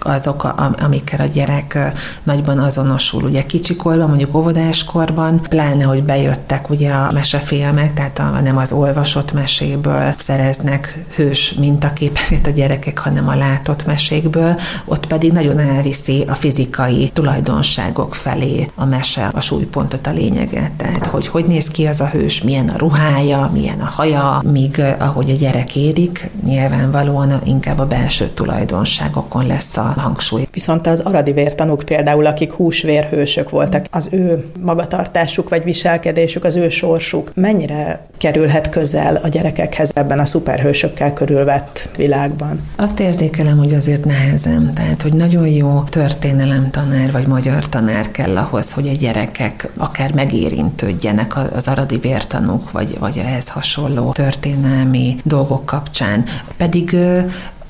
azok, 0.00 0.54
amikkel 0.82 1.20
a 1.20 1.28
gyerek 1.34 1.78
nagyban 2.22 2.58
azonosul. 2.58 3.22
Ugye 3.22 3.42
kicsikorban, 3.42 4.08
mondjuk 4.08 4.34
óvodáskorban, 4.34 5.40
pláne, 5.48 5.84
hogy 5.84 6.02
bejöttek 6.02 6.70
ugye 6.70 6.90
a 6.92 7.12
mesefilmek, 7.12 7.94
tehát 7.94 8.18
a, 8.18 8.40
nem 8.40 8.56
az 8.56 8.72
olvasott 8.72 9.32
meséből 9.32 10.14
szereznek 10.18 11.04
hős 11.14 11.52
mintaképeket 11.52 12.46
a 12.46 12.50
gyerekek, 12.50 12.98
hanem 12.98 13.28
a 13.28 13.36
látott 13.36 13.86
mesékből, 13.86 14.58
ott 14.84 15.06
pedig 15.20 15.34
nagyon 15.34 15.58
elviszi 15.58 16.24
a 16.28 16.34
fizikai 16.34 17.10
tulajdonságok 17.12 18.14
felé 18.14 18.70
a 18.74 18.84
mese 18.84 19.30
a 19.32 19.40
súlypontot, 19.40 20.06
a 20.06 20.10
lényeget. 20.10 20.72
Tehát, 20.76 21.06
hogy 21.06 21.26
hogy 21.26 21.44
néz 21.44 21.68
ki 21.68 21.86
az 21.86 22.00
a 22.00 22.08
hős, 22.08 22.42
milyen 22.42 22.68
a 22.68 22.78
ruhája, 22.78 23.50
milyen 23.52 23.80
a 23.80 23.84
haja, 23.84 24.42
míg 24.52 24.82
ahogy 24.98 25.30
a 25.30 25.34
gyerek 25.34 25.76
érik, 25.76 26.30
nyilvánvalóan 26.44 27.40
inkább 27.44 27.78
a 27.78 27.86
belső 27.86 28.28
tulajdonságokon 28.34 29.46
lesz 29.46 29.76
a 29.76 29.94
hangsúly. 29.96 30.48
Viszont 30.52 30.86
az 30.86 31.00
aradi 31.00 31.32
vértanúk 31.32 31.82
például, 31.84 32.26
akik 32.26 32.52
húsvérhősök 32.52 33.50
voltak, 33.50 33.86
az 33.90 34.08
ő 34.12 34.44
magatartásuk 34.60 35.48
vagy 35.48 35.64
viselkedésük, 35.64 36.44
az 36.44 36.56
ő 36.56 36.68
sorsuk 36.68 37.30
mennyire 37.34 38.08
kerülhet 38.18 38.68
közel 38.68 39.16
a 39.16 39.28
gyerekekhez 39.28 39.90
ebben 39.94 40.18
a 40.18 40.24
szuperhősökkel 40.24 41.12
körülvett 41.12 41.88
világban? 41.96 42.60
Azt 42.76 43.00
érzékelem, 43.00 43.58
hogy 43.58 43.74
azért 43.74 44.04
nehezem. 44.04 44.72
Tehát, 44.74 45.02
hogy 45.02 45.09
nagyon 45.12 45.46
jó 45.46 45.82
történelem 45.82 46.70
tanár 46.70 47.12
vagy 47.12 47.26
magyar 47.26 47.68
tanár 47.68 48.10
kell 48.10 48.36
ahhoz, 48.36 48.72
hogy 48.72 48.88
a 48.88 48.92
gyerekek 48.92 49.70
akár 49.76 50.14
megérintődjenek 50.14 51.36
az 51.54 51.68
aradi 51.68 51.98
vértanúk, 51.98 52.70
vagy, 52.70 52.98
vagy 52.98 53.18
ehhez 53.18 53.48
hasonló 53.48 54.12
történelmi 54.12 55.16
dolgok 55.24 55.66
kapcsán. 55.66 56.24
Pedig 56.56 56.96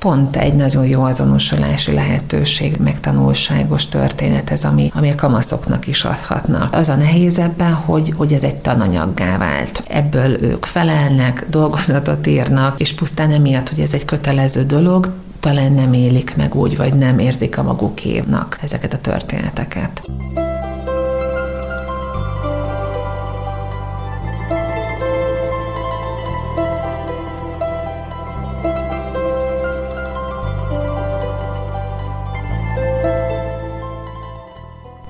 pont 0.00 0.36
egy 0.36 0.54
nagyon 0.54 0.86
jó 0.86 1.02
azonosulási 1.02 1.92
lehetőség, 1.92 2.76
meg 2.76 3.00
tanulságos 3.00 3.86
történet 3.86 4.50
ez, 4.50 4.64
ami, 4.64 4.90
ami 4.94 5.10
a 5.10 5.14
kamaszoknak 5.14 5.86
is 5.86 6.04
adhatna. 6.04 6.68
Az 6.72 6.88
a 6.88 6.94
nehéz 6.94 7.38
ebben, 7.38 7.72
hogy, 7.72 8.12
hogy 8.16 8.32
ez 8.32 8.42
egy 8.42 8.56
tananyaggá 8.56 9.38
vált. 9.38 9.82
Ebből 9.88 10.42
ők 10.42 10.64
felelnek, 10.64 11.46
dolgozatot 11.48 12.26
írnak, 12.26 12.80
és 12.80 12.94
pusztán 12.94 13.30
emiatt, 13.30 13.68
hogy 13.68 13.80
ez 13.80 13.92
egy 13.92 14.04
kötelező 14.04 14.64
dolog, 14.64 15.12
talán 15.40 15.72
nem 15.72 15.92
élik 15.92 16.36
meg 16.36 16.54
úgy, 16.54 16.76
vagy 16.76 16.94
nem 16.94 17.18
érzik 17.18 17.58
a 17.58 17.62
magukénak 17.62 18.58
ezeket 18.62 18.92
a 18.92 18.98
történeteket. 18.98 20.02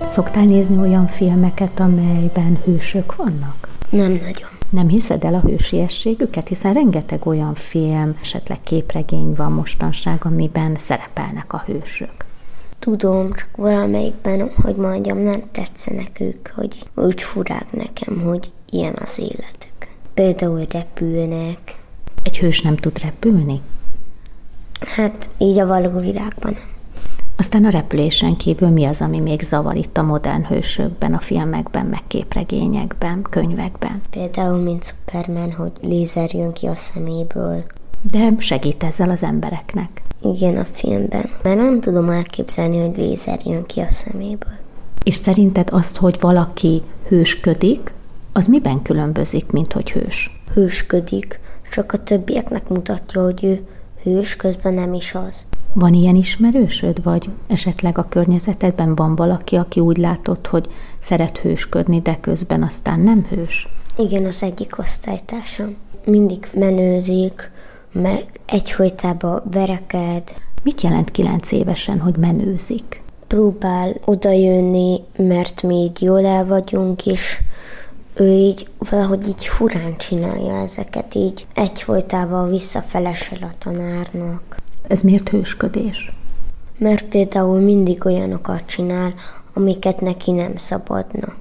Szoktál 0.09 0.45
nézni 0.45 0.77
olyan 0.77 1.07
filmeket, 1.07 1.81
amelyben 1.81 2.59
hősök 2.65 3.17
vannak? 3.17 3.69
Nem 3.91 4.11
nagyon. 4.11 4.60
Nem 4.71 4.89
hiszed 4.89 5.25
el 5.25 5.35
a 5.35 5.41
hősiességüket, 5.41 6.49
hiszen 6.49 6.73
rengeteg 6.73 7.27
olyan 7.27 7.55
film, 7.55 8.19
esetleg 8.23 8.61
képregény 8.63 9.35
van 9.35 9.53
mostanság, 9.53 10.25
amiben 10.25 10.77
szerepelnek 10.79 11.53
a 11.53 11.63
hősök. 11.67 12.25
Tudom, 12.79 13.33
csak 13.33 13.49
valamelyikben, 13.57 14.51
hogy 14.63 14.77
mondjam, 14.77 15.19
nem 15.19 15.43
tetszenek 15.53 16.21
ők, 16.21 16.49
hogy 16.49 16.83
úgy 16.95 17.23
furák 17.23 17.73
nekem, 17.73 18.21
hogy 18.21 18.51
ilyen 18.71 18.97
az 19.05 19.19
életük. 19.19 19.89
Például 20.15 20.67
repülnek. 20.71 21.79
Egy 22.23 22.39
hős 22.39 22.61
nem 22.61 22.77
tud 22.77 22.99
repülni? 23.03 23.61
Hát 24.81 25.29
így 25.39 25.59
a 25.59 25.67
való 25.67 25.99
világban. 25.99 26.57
Aztán 27.41 27.65
a 27.65 27.71
repülésen 27.71 28.37
kívül 28.37 28.69
mi 28.69 28.85
az, 28.85 29.01
ami 29.01 29.21
még 29.21 29.43
zavar 29.43 29.77
itt 29.77 29.97
a 29.97 30.03
modern 30.03 30.45
hősökben, 30.45 31.15
a 31.15 31.21
filmekben, 31.21 31.87
meg 31.87 32.03
képregényekben, 32.07 33.23
könyvekben? 33.31 34.03
Például, 34.11 34.63
mint 34.63 34.85
Superman, 34.85 35.53
hogy 35.53 35.73
lézer 35.81 36.35
jön 36.35 36.53
ki 36.53 36.67
a 36.67 36.77
szeméből. 36.77 37.63
De 38.13 38.29
segít 38.39 38.83
ezzel 38.83 39.11
az 39.11 39.23
embereknek. 39.23 40.03
Igen, 40.23 40.57
a 40.57 40.65
filmben. 40.65 41.31
Mert 41.43 41.57
nem 41.57 41.81
tudom 41.81 42.09
elképzelni, 42.11 42.81
hogy 42.81 42.97
lézer 42.97 43.39
jön 43.45 43.65
ki 43.65 43.81
a 43.81 43.89
szeméből. 43.93 44.57
És 45.03 45.15
szerinted 45.15 45.69
azt, 45.73 45.97
hogy 45.97 46.17
valaki 46.21 46.83
hősködik, 47.09 47.93
az 48.33 48.47
miben 48.47 48.83
különbözik, 48.83 49.51
mint 49.51 49.73
hogy 49.73 49.91
hős? 49.91 50.43
Hősködik, 50.55 51.41
csak 51.71 51.93
a 51.93 52.03
többieknek 52.03 52.69
mutatja, 52.69 53.23
hogy 53.23 53.45
ő 53.45 53.67
hős, 54.03 54.37
közben 54.37 54.75
nem 54.75 54.95
is 54.95 55.15
az. 55.15 55.45
Van 55.73 55.95
ilyen 55.95 56.17
ismerősöd, 56.17 57.03
vagy 57.03 57.29
esetleg 57.47 57.99
a 57.99 58.07
környezetedben 58.09 58.95
van 58.95 59.15
valaki, 59.15 59.57
aki 59.57 59.81
úgy 59.81 59.97
látott, 59.97 60.47
hogy 60.47 60.69
szeret 60.99 61.39
hősködni, 61.39 62.01
de 62.01 62.19
közben 62.21 62.63
aztán 62.63 63.01
nem 63.01 63.27
hős? 63.29 63.69
Igen, 63.99 64.25
az 64.25 64.43
egyik 64.43 64.79
osztálytársam. 64.79 65.77
Mindig 66.07 66.47
menőzik, 66.55 67.51
meg 67.93 68.41
egyfolytában 68.47 69.43
vereked. 69.51 70.35
Mit 70.63 70.81
jelent 70.81 71.11
kilenc 71.11 71.53
évesen, 71.53 72.01
hogy 72.01 72.17
menőzik? 72.17 73.03
Próbál 73.27 73.95
odajönni, 74.05 75.01
mert 75.19 75.63
mi 75.63 75.75
így 75.75 76.03
jól 76.03 76.25
el 76.25 76.47
vagyunk, 76.47 77.07
és 77.07 77.41
ő 78.15 78.29
így 78.29 78.69
valahogy 78.91 79.29
így 79.29 79.47
furán 79.47 79.97
csinálja 79.97 80.63
ezeket, 80.63 81.15
így 81.15 81.47
egyfolytában 81.55 82.51
visszafelesel 82.51 83.39
a 83.43 83.55
tanárnak. 83.59 84.60
Ez 84.91 85.01
miért 85.03 85.29
hősködés? 85.29 86.13
Mert 86.79 87.05
például 87.05 87.61
mindig 87.61 88.05
olyanokat 88.05 88.67
csinál, 88.67 89.15
amiket 89.53 90.01
neki 90.01 90.31
nem 90.31 90.57
szabadna. 90.57 91.33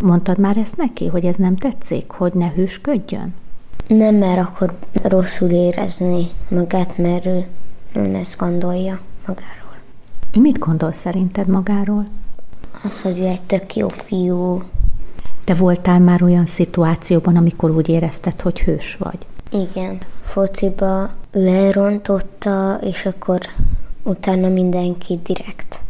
Mondtad 0.00 0.38
már 0.38 0.56
ezt 0.56 0.76
neki, 0.76 1.06
hogy 1.06 1.24
ez 1.24 1.36
nem 1.36 1.56
tetszik, 1.56 2.10
hogy 2.10 2.32
ne 2.32 2.50
hősködjön? 2.50 3.34
Nem, 3.88 4.14
mert 4.14 4.46
akkor 4.46 4.78
rosszul 5.02 5.48
érezni 5.48 6.26
magát, 6.48 6.98
mert 6.98 7.26
ő 7.26 7.46
nem 7.92 8.14
ezt 8.14 8.38
gondolja 8.38 9.00
magáról. 9.26 9.76
Ő 10.36 10.40
mit 10.40 10.58
gondol 10.58 10.92
szerinted 10.92 11.46
magáról? 11.46 12.06
Az, 12.84 13.00
hogy 13.00 13.18
ő 13.18 13.24
egy 13.24 13.42
tök 13.42 13.76
jó 13.76 13.88
fiú. 13.88 14.62
Te 15.44 15.54
voltál 15.54 15.98
már 15.98 16.22
olyan 16.22 16.46
szituációban, 16.46 17.36
amikor 17.36 17.70
úgy 17.70 17.88
érezted, 17.88 18.40
hogy 18.40 18.60
hős 18.60 18.96
vagy? 18.96 19.18
Igen. 19.50 19.98
Fociba 20.20 21.10
ő 21.36 21.46
elrontotta, 21.46 22.78
és 22.82 23.06
akkor 23.06 23.40
utána 24.02 24.48
mindenki 24.48 25.20
direkt 25.24 25.80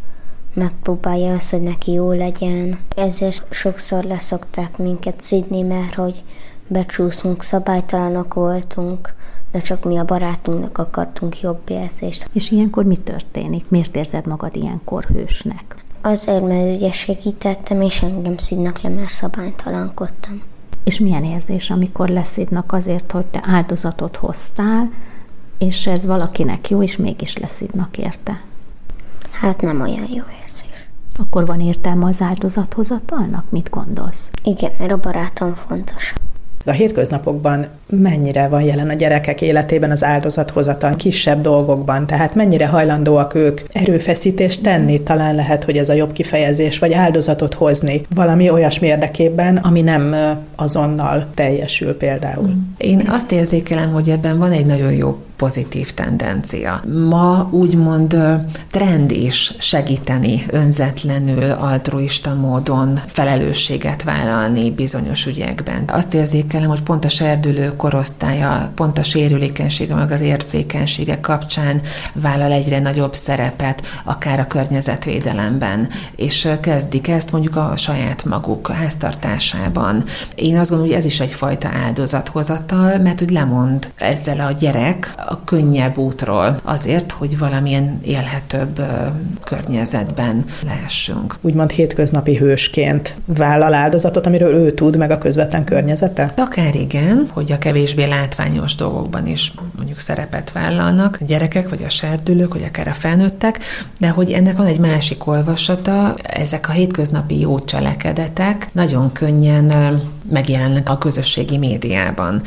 megpróbálja 0.53 1.33
azt, 1.33 1.51
hogy 1.51 1.61
neki 1.61 1.91
jó 1.91 2.11
legyen. 2.11 2.79
Ezért 2.95 3.45
sokszor 3.49 4.03
leszokták 4.03 4.77
minket 4.77 5.21
szidni, 5.21 5.61
mert 5.61 5.93
hogy 5.93 6.23
becsúszunk, 6.67 7.43
szabálytalanok 7.43 8.33
voltunk, 8.33 9.13
de 9.51 9.59
csak 9.59 9.83
mi 9.83 9.97
a 9.97 10.05
barátunknak 10.05 10.77
akartunk 10.77 11.41
jobb 11.41 11.61
érzést. 11.67 12.29
És 12.33 12.51
ilyenkor 12.51 12.85
mi 12.85 12.97
történik? 12.97 13.69
Miért 13.69 13.95
érzed 13.95 14.25
magad 14.25 14.55
ilyenkor 14.55 15.03
hősnek? 15.03 15.75
Azért, 16.01 16.47
mert 16.47 16.75
ugye 16.75 16.91
segítettem, 16.91 17.81
és 17.81 18.01
engem 18.01 18.37
szidnak 18.37 18.81
le, 18.81 18.89
mert 18.89 19.09
szabálytalankodtam. 19.09 20.41
És 20.83 20.99
milyen 20.99 21.23
érzés, 21.23 21.69
amikor 21.69 22.09
leszidnak 22.09 22.71
azért, 22.71 23.11
hogy 23.11 23.25
te 23.25 23.43
áldozatot 23.45 24.15
hoztál, 24.15 24.89
és 25.57 25.87
ez 25.87 26.05
valakinek 26.05 26.69
jó, 26.69 26.83
és 26.83 26.97
mégis 26.97 27.37
leszidnak 27.37 27.97
érte? 27.97 28.41
Hát 29.31 29.61
nem 29.61 29.81
olyan 29.81 30.07
jó 30.13 30.23
érzés. 30.41 30.89
Akkor 31.19 31.45
van 31.45 31.61
értelme 31.61 32.05
az 32.05 32.21
áldozathozatalnak? 32.21 33.45
Mit 33.49 33.69
gondolsz? 33.69 34.29
Igen, 34.43 34.71
mert 34.79 34.91
a 34.91 34.97
barátom 34.97 35.53
fontos. 35.67 36.13
De 36.63 36.73
a 36.73 36.75
hétköznapokban 36.75 37.65
mennyire 37.89 38.47
van 38.47 38.61
jelen 38.61 38.89
a 38.89 38.93
gyerekek 38.93 39.41
életében 39.41 39.91
az 39.91 40.03
áldozathozatal 40.03 40.95
kisebb 40.95 41.41
dolgokban, 41.41 42.07
tehát 42.07 42.35
mennyire 42.35 42.67
hajlandóak 42.67 43.35
ők 43.35 43.61
erőfeszítést 43.71 44.63
tenni, 44.63 45.03
talán 45.03 45.35
lehet, 45.35 45.63
hogy 45.63 45.77
ez 45.77 45.89
a 45.89 45.93
jobb 45.93 46.11
kifejezés, 46.11 46.79
vagy 46.79 46.93
áldozatot 46.93 47.53
hozni 47.53 48.01
valami 48.15 48.49
olyasmi 48.49 48.87
érdekében, 48.87 49.57
ami 49.57 49.81
nem 49.81 50.15
azonnal 50.55 51.25
teljesül 51.33 51.97
például. 51.97 52.53
Én 52.77 53.03
azt 53.07 53.31
érzékelem, 53.31 53.91
hogy 53.91 54.09
ebben 54.09 54.37
van 54.37 54.51
egy 54.51 54.65
nagyon 54.65 54.91
jó 54.91 55.17
pozitív 55.37 55.93
tendencia. 55.93 56.81
Ma 57.07 57.47
úgymond 57.51 58.17
trend 58.71 59.11
is 59.11 59.53
segíteni 59.57 60.45
önzetlenül, 60.49 61.51
altruista 61.51 62.33
módon 62.33 63.01
felelősséget 63.05 64.03
vállalni 64.03 64.71
bizonyos 64.71 65.25
ügyekben. 65.25 65.83
Azt 65.87 66.13
érzékelem, 66.13 66.69
hogy 66.69 66.81
pont 66.81 67.05
a 67.05 67.09
serdülő 67.09 67.75
korosztálya, 67.75 68.71
pont 68.75 68.97
a 68.97 69.03
sérülékenysége, 69.03 69.95
meg 69.95 70.11
az 70.11 70.21
érzékenysége 70.21 71.19
kapcsán 71.19 71.81
vállal 72.13 72.51
egyre 72.51 72.79
nagyobb 72.79 73.15
szerepet, 73.15 73.81
akár 74.03 74.39
a 74.39 74.47
környezetvédelemben, 74.47 75.87
és 76.15 76.49
kezdik 76.61 77.07
ezt 77.07 77.31
mondjuk 77.31 77.55
a 77.55 77.73
saját 77.75 78.25
maguk 78.25 78.67
háztartásában. 78.67 80.03
Én 80.35 80.57
azt 80.57 80.69
gondolom, 80.69 80.91
hogy 80.93 81.01
ez 81.01 81.05
is 81.05 81.19
egyfajta 81.19 81.69
áldozathozatal, 81.85 82.97
mert 82.97 83.19
hogy 83.19 83.29
lemond 83.29 83.91
ezzel 83.97 84.39
a 84.39 84.51
gyerek 84.51 85.13
a 85.27 85.43
könnyebb 85.43 85.97
útról 85.97 86.59
azért, 86.63 87.11
hogy 87.11 87.37
valamilyen 87.37 87.99
élhetőbb 88.03 88.81
környezetben 89.43 90.45
lehessünk. 90.65 91.37
Úgymond 91.41 91.71
hétköznapi 91.71 92.37
hősként 92.37 93.15
vállal 93.25 93.73
áldozatot, 93.73 94.25
amiről 94.25 94.55
ő 94.55 94.71
tud, 94.71 94.97
meg 94.97 95.11
a 95.11 95.17
közvetlen 95.17 95.63
környezete? 95.63 96.33
Akár 96.37 96.75
igen, 96.75 97.27
hogy 97.33 97.51
a 97.51 97.57
kevésbé 97.57 98.03
látványos 98.03 98.75
dolgokban 98.75 99.27
is 99.27 99.53
mondjuk 99.75 99.97
szerepet 99.97 100.51
vállalnak 100.51 101.17
a 101.21 101.25
gyerekek, 101.25 101.69
vagy 101.69 101.83
a 101.83 101.89
serdülők, 101.89 102.53
vagy 102.53 102.63
akár 102.63 102.87
a 102.87 102.93
felnőttek, 102.93 103.59
de 103.99 104.09
hogy 104.09 104.31
ennek 104.31 104.57
van 104.57 104.65
egy 104.65 104.79
másik 104.79 105.27
olvasata, 105.27 106.15
ezek 106.23 106.69
a 106.69 106.71
hétköznapi 106.71 107.39
jó 107.39 107.59
cselekedetek 107.59 108.67
nagyon 108.71 109.11
könnyen 109.11 109.71
megjelennek 110.29 110.89
a 110.89 110.97
közösségi 110.97 111.57
médiában. 111.57 112.41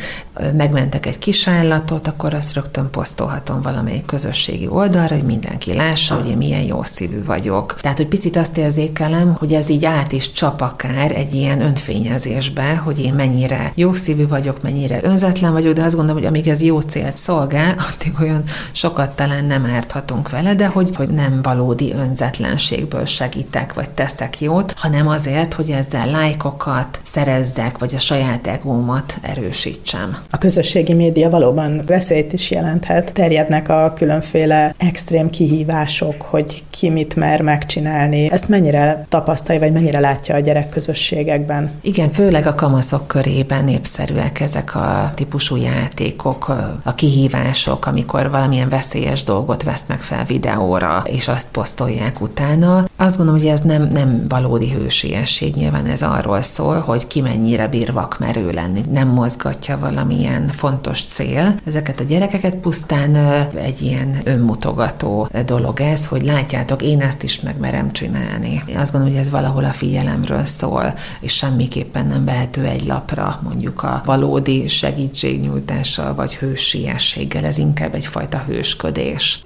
Megmentek 0.56 1.06
egy 1.06 1.18
kis 1.18 1.48
állatot, 1.48 2.06
akkor 2.06 2.34
azt 2.34 2.54
rögtön 2.54 2.90
posztolhatom 2.90 3.62
valamelyik 3.62 4.06
közösségi 4.06 4.68
oldalra, 4.68 5.14
hogy 5.14 5.24
mindenki 5.24 5.74
lássa, 5.74 6.14
hogy 6.14 6.28
én 6.28 6.36
milyen 6.36 6.62
jó 6.62 6.82
szívű 6.82 7.24
vagyok. 7.24 7.76
Tehát, 7.80 7.96
hogy 7.96 8.06
picit 8.06 8.36
azt 8.36 8.56
érzékelem, 8.56 9.34
hogy 9.38 9.52
ez 9.52 9.68
így 9.68 9.84
át 9.84 10.12
is 10.12 10.32
csap 10.32 10.60
akár 10.60 11.16
egy 11.16 11.34
ilyen 11.34 11.60
önfényezésbe, 11.60 12.76
hogy 12.76 13.00
én 13.00 13.14
mennyire 13.14 13.72
jó 13.74 13.92
szívű 13.92 14.26
vagyok, 14.26 14.62
mennyire 14.62 14.98
önzetlen 15.02 15.52
vagyok, 15.52 15.74
de 15.74 15.82
azt 15.82 15.94
gondolom, 15.94 16.20
hogy 16.20 16.28
amíg 16.28 16.48
ez 16.48 16.60
jó 16.60 16.80
célt 16.80 17.16
szolgál, 17.16 17.76
addig 17.92 18.12
olyan 18.20 18.42
sokat 18.72 19.10
talán 19.10 19.44
nem 19.44 19.66
árthatunk 19.66 20.30
vele, 20.30 20.54
de 20.54 20.66
hogy, 20.66 20.96
hogy 20.96 21.08
nem 21.08 21.42
valódi 21.42 21.92
önzetlenségből 21.92 23.04
segítek, 23.04 23.74
vagy 23.74 23.90
teszek 23.90 24.40
jót, 24.40 24.74
hanem 24.76 25.08
azért, 25.08 25.54
hogy 25.54 25.70
ezzel 25.70 26.10
lájkokat 26.10 27.00
szerezzek, 27.02 27.69
legyek, 27.70 27.78
vagy 27.78 27.94
a 27.94 27.98
saját 27.98 28.46
egómat 28.46 29.18
erősítsem. 29.22 30.16
A 30.30 30.38
közösségi 30.38 30.94
média 30.94 31.30
valóban 31.30 31.82
veszélyt 31.86 32.32
is 32.32 32.50
jelenthet. 32.50 33.12
Terjednek 33.12 33.68
a 33.68 33.92
különféle 33.96 34.74
extrém 34.78 35.30
kihívások, 35.30 36.22
hogy 36.22 36.64
ki 36.70 36.90
mit 36.90 37.16
mer 37.16 37.40
megcsinálni. 37.42 38.30
Ezt 38.30 38.48
mennyire 38.48 39.06
tapasztalja, 39.08 39.60
vagy 39.60 39.72
mennyire 39.72 40.00
látja 40.00 40.34
a 40.34 40.38
gyerek 40.38 40.68
közösségekben? 40.68 41.70
Igen, 41.80 42.08
főleg 42.08 42.46
a 42.46 42.54
kamaszok 42.54 43.06
körében 43.06 43.64
népszerűek 43.64 44.40
ezek 44.40 44.74
a 44.74 45.12
típusú 45.14 45.56
játékok, 45.56 46.48
a 46.82 46.94
kihívások, 46.94 47.86
amikor 47.86 48.30
valamilyen 48.30 48.68
veszélyes 48.68 49.24
dolgot 49.24 49.62
vesznek 49.62 50.00
fel 50.00 50.24
videóra, 50.24 51.02
és 51.06 51.28
azt 51.28 51.48
posztolják 51.52 52.20
utána. 52.20 52.84
Azt 53.00 53.16
gondolom, 53.16 53.40
hogy 53.40 53.50
ez 53.50 53.60
nem, 53.60 53.82
nem 53.82 54.24
valódi 54.28 54.70
hősiesség, 54.70 55.54
nyilván 55.54 55.86
ez 55.86 56.02
arról 56.02 56.42
szól, 56.42 56.78
hogy 56.78 57.06
ki 57.06 57.20
mennyire 57.20 57.68
bír 57.68 57.92
vakmerő 57.92 58.50
lenni, 58.50 58.80
nem 58.92 59.08
mozgatja 59.08 59.78
valamilyen 59.78 60.48
fontos 60.48 61.02
cél. 61.02 61.54
Ezeket 61.64 62.00
a 62.00 62.04
gyerekeket 62.04 62.54
pusztán 62.54 63.14
egy 63.54 63.82
ilyen 63.82 64.20
önmutogató 64.24 65.28
dolog 65.46 65.80
ez, 65.80 66.06
hogy 66.06 66.22
látjátok, 66.22 66.82
én 66.82 67.00
ezt 67.00 67.22
is 67.22 67.40
megmerem 67.40 67.92
csinálni. 67.92 68.62
Én 68.66 68.76
azt 68.76 68.92
gondolom, 68.92 69.16
hogy 69.16 69.26
ez 69.26 69.30
valahol 69.30 69.64
a 69.64 69.72
figyelemről 69.72 70.44
szól, 70.44 70.94
és 71.20 71.32
semmiképpen 71.32 72.06
nem 72.06 72.24
vehető 72.24 72.64
egy 72.64 72.86
lapra 72.86 73.40
mondjuk 73.42 73.82
a 73.82 74.02
valódi 74.04 74.66
segítségnyújtással 74.66 76.14
vagy 76.14 76.36
hősiességgel, 76.36 77.44
ez 77.44 77.58
inkább 77.58 77.94
egyfajta 77.94 78.38
hősködés. 78.46 79.42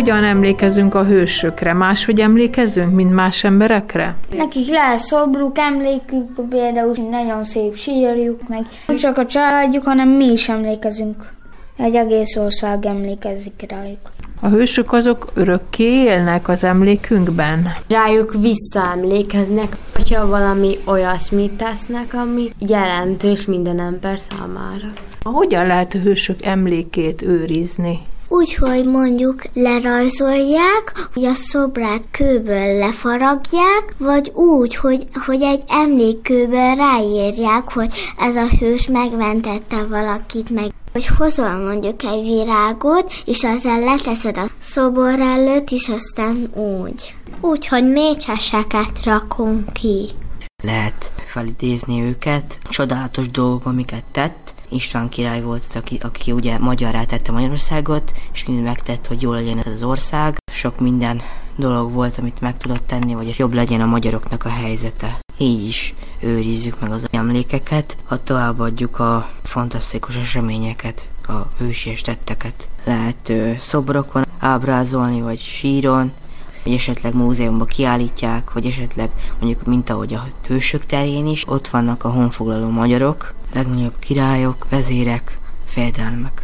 Hogyan 0.00 0.24
emlékezünk 0.24 0.94
a 0.94 1.04
hősökre? 1.04 1.72
Máshogy 1.72 2.20
emlékezzünk, 2.20 2.94
mint 2.94 3.14
más 3.14 3.44
emberekre? 3.44 4.16
Nekik 4.36 4.68
lehet 4.68 4.98
szobruk, 4.98 5.58
emlékük, 5.58 6.48
például 6.48 6.94
nagyon 7.10 7.44
szép 7.44 7.76
sírjuk 7.76 8.48
meg. 8.48 8.66
Nem 8.86 8.96
csak 8.96 9.18
a 9.18 9.26
családjuk, 9.26 9.84
hanem 9.84 10.08
mi 10.08 10.24
is 10.24 10.48
emlékezünk. 10.48 11.32
Egy 11.76 11.94
egész 11.94 12.36
ország 12.36 12.86
emlékezik 12.86 13.64
rájuk. 13.68 14.10
A 14.40 14.48
hősök 14.48 14.92
azok 14.92 15.30
örökké 15.34 16.02
élnek 16.02 16.48
az 16.48 16.64
emlékünkben? 16.64 17.72
Rájuk 17.88 18.34
visszaemlékeznek, 18.40 19.76
hogyha 19.94 20.28
valami 20.28 20.76
olyasmit 20.84 21.52
tesznek, 21.52 22.14
ami 22.14 22.50
jelentős 22.58 23.44
minden 23.44 23.80
ember 23.80 24.18
számára. 24.30 24.86
Hogyan 25.22 25.66
lehet 25.66 25.94
a 25.94 25.98
hősök 25.98 26.44
emlékét 26.44 27.22
őrizni? 27.22 27.98
Úgy, 28.32 28.54
hogy 28.54 28.84
mondjuk 28.84 29.42
lerajzolják, 29.54 31.08
hogy 31.14 31.24
a 31.24 31.34
szobrát 31.34 32.02
kőből 32.10 32.78
lefaragják, 32.78 33.94
vagy 33.98 34.30
úgy, 34.34 34.76
hogy, 34.76 35.06
hogy 35.26 35.42
egy 35.42 35.62
emlékkőből 35.68 36.74
ráírják, 36.74 37.72
hogy 37.72 37.92
ez 38.18 38.36
a 38.36 38.46
hős 38.58 38.86
megmentette 38.86 39.86
valakit 39.86 40.50
meg. 40.50 40.72
Hogy 40.92 41.06
hozol 41.06 41.56
mondjuk 41.56 42.02
egy 42.02 42.22
virágot, 42.22 43.12
és 43.24 43.42
ezzel 43.42 43.80
leteszed 43.80 44.36
a 44.36 44.46
szobor 44.60 45.20
előtt, 45.20 45.70
és 45.70 45.88
aztán 45.88 46.50
úgy. 46.54 47.14
Úgy, 47.40 47.66
hogy 47.66 47.84
mécseseket 47.84 49.04
rakunk 49.04 49.72
ki. 49.72 50.08
Lehet 50.62 51.12
felidézni 51.26 52.00
őket, 52.00 52.58
csodálatos 52.68 53.30
dolgok, 53.30 53.66
amiket 53.66 54.04
tett, 54.12 54.54
István 54.70 55.08
király 55.08 55.42
volt 55.42 55.64
az, 55.68 55.76
aki, 55.76 55.98
aki 56.02 56.32
ugye 56.32 56.58
magyarrá 56.58 57.04
tette 57.04 57.32
Magyarországot, 57.32 58.12
és 58.32 58.44
mind 58.44 58.62
megtett, 58.62 59.06
hogy 59.06 59.22
jó 59.22 59.32
legyen 59.32 59.58
ez 59.58 59.72
az 59.72 59.82
ország. 59.82 60.36
Sok 60.52 60.80
minden 60.80 61.22
dolog 61.56 61.92
volt, 61.92 62.18
amit 62.18 62.40
meg 62.40 62.56
tudott 62.56 62.86
tenni, 62.86 63.12
hogy 63.12 63.34
jobb 63.38 63.52
legyen 63.52 63.80
a 63.80 63.86
magyaroknak 63.86 64.44
a 64.44 64.48
helyzete. 64.48 65.18
Így 65.38 65.66
is 65.66 65.94
őrizzük 66.20 66.80
meg 66.80 66.92
az 66.92 67.06
emlékeket, 67.10 67.96
ha 68.04 68.22
továbbadjuk 68.22 68.98
a 68.98 69.30
fantasztikus 69.42 70.16
eseményeket, 70.16 71.08
a 71.28 71.46
hősies 71.58 72.00
tetteket. 72.00 72.68
Lehet 72.84 73.28
ö, 73.28 73.52
szobrokon 73.58 74.24
ábrázolni, 74.38 75.20
vagy 75.20 75.38
síron, 75.38 76.12
vagy 76.64 76.72
esetleg 76.72 77.14
múzeumban 77.14 77.66
kiállítják, 77.66 78.52
vagy 78.52 78.66
esetleg 78.66 79.10
mondjuk, 79.40 79.66
mint 79.66 79.90
ahogy 79.90 80.14
a 80.14 80.26
hősök 80.46 80.86
terén 80.86 81.26
is, 81.26 81.48
ott 81.48 81.68
vannak 81.68 82.04
a 82.04 82.10
honfoglaló 82.10 82.68
magyarok, 82.68 83.34
legnagyobb 83.54 83.98
királyok, 83.98 84.66
vezérek, 84.70 85.38
fejedelmek, 85.64 86.42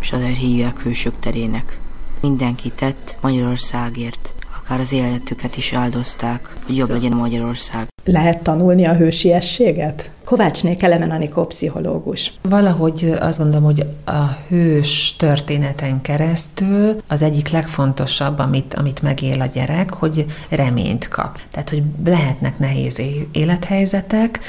és 0.00 0.12
azért 0.12 0.36
hívják 0.36 0.82
hősök 0.82 1.12
terének. 1.20 1.78
Mindenki 2.20 2.70
tett 2.70 3.16
Magyarországért, 3.20 4.34
akár 4.62 4.80
az 4.80 4.92
életüket 4.92 5.56
is 5.56 5.72
áldozták, 5.72 6.48
hogy 6.66 6.76
jobb 6.76 6.90
legyen 6.90 7.12
Magyarország. 7.12 7.86
Lehet 8.04 8.42
tanulni 8.42 8.84
a 8.84 8.94
hősiességet? 8.94 10.10
Kovácsné 10.30 10.76
Kelemen 10.76 11.10
Anikó 11.10 11.44
pszichológus. 11.44 12.32
Valahogy 12.42 13.14
azt 13.20 13.38
gondolom, 13.38 13.64
hogy 13.64 13.86
a 14.04 14.26
hős 14.48 15.14
történeten 15.16 16.00
keresztül 16.00 16.96
az 17.08 17.22
egyik 17.22 17.48
legfontosabb, 17.48 18.38
amit, 18.38 18.74
amit 18.74 19.02
megél 19.02 19.40
a 19.40 19.46
gyerek, 19.46 19.94
hogy 19.94 20.24
reményt 20.48 21.08
kap. 21.08 21.38
Tehát, 21.50 21.70
hogy 21.70 21.82
lehetnek 22.04 22.58
nehéz 22.58 23.00
élethelyzetek, 23.32 24.40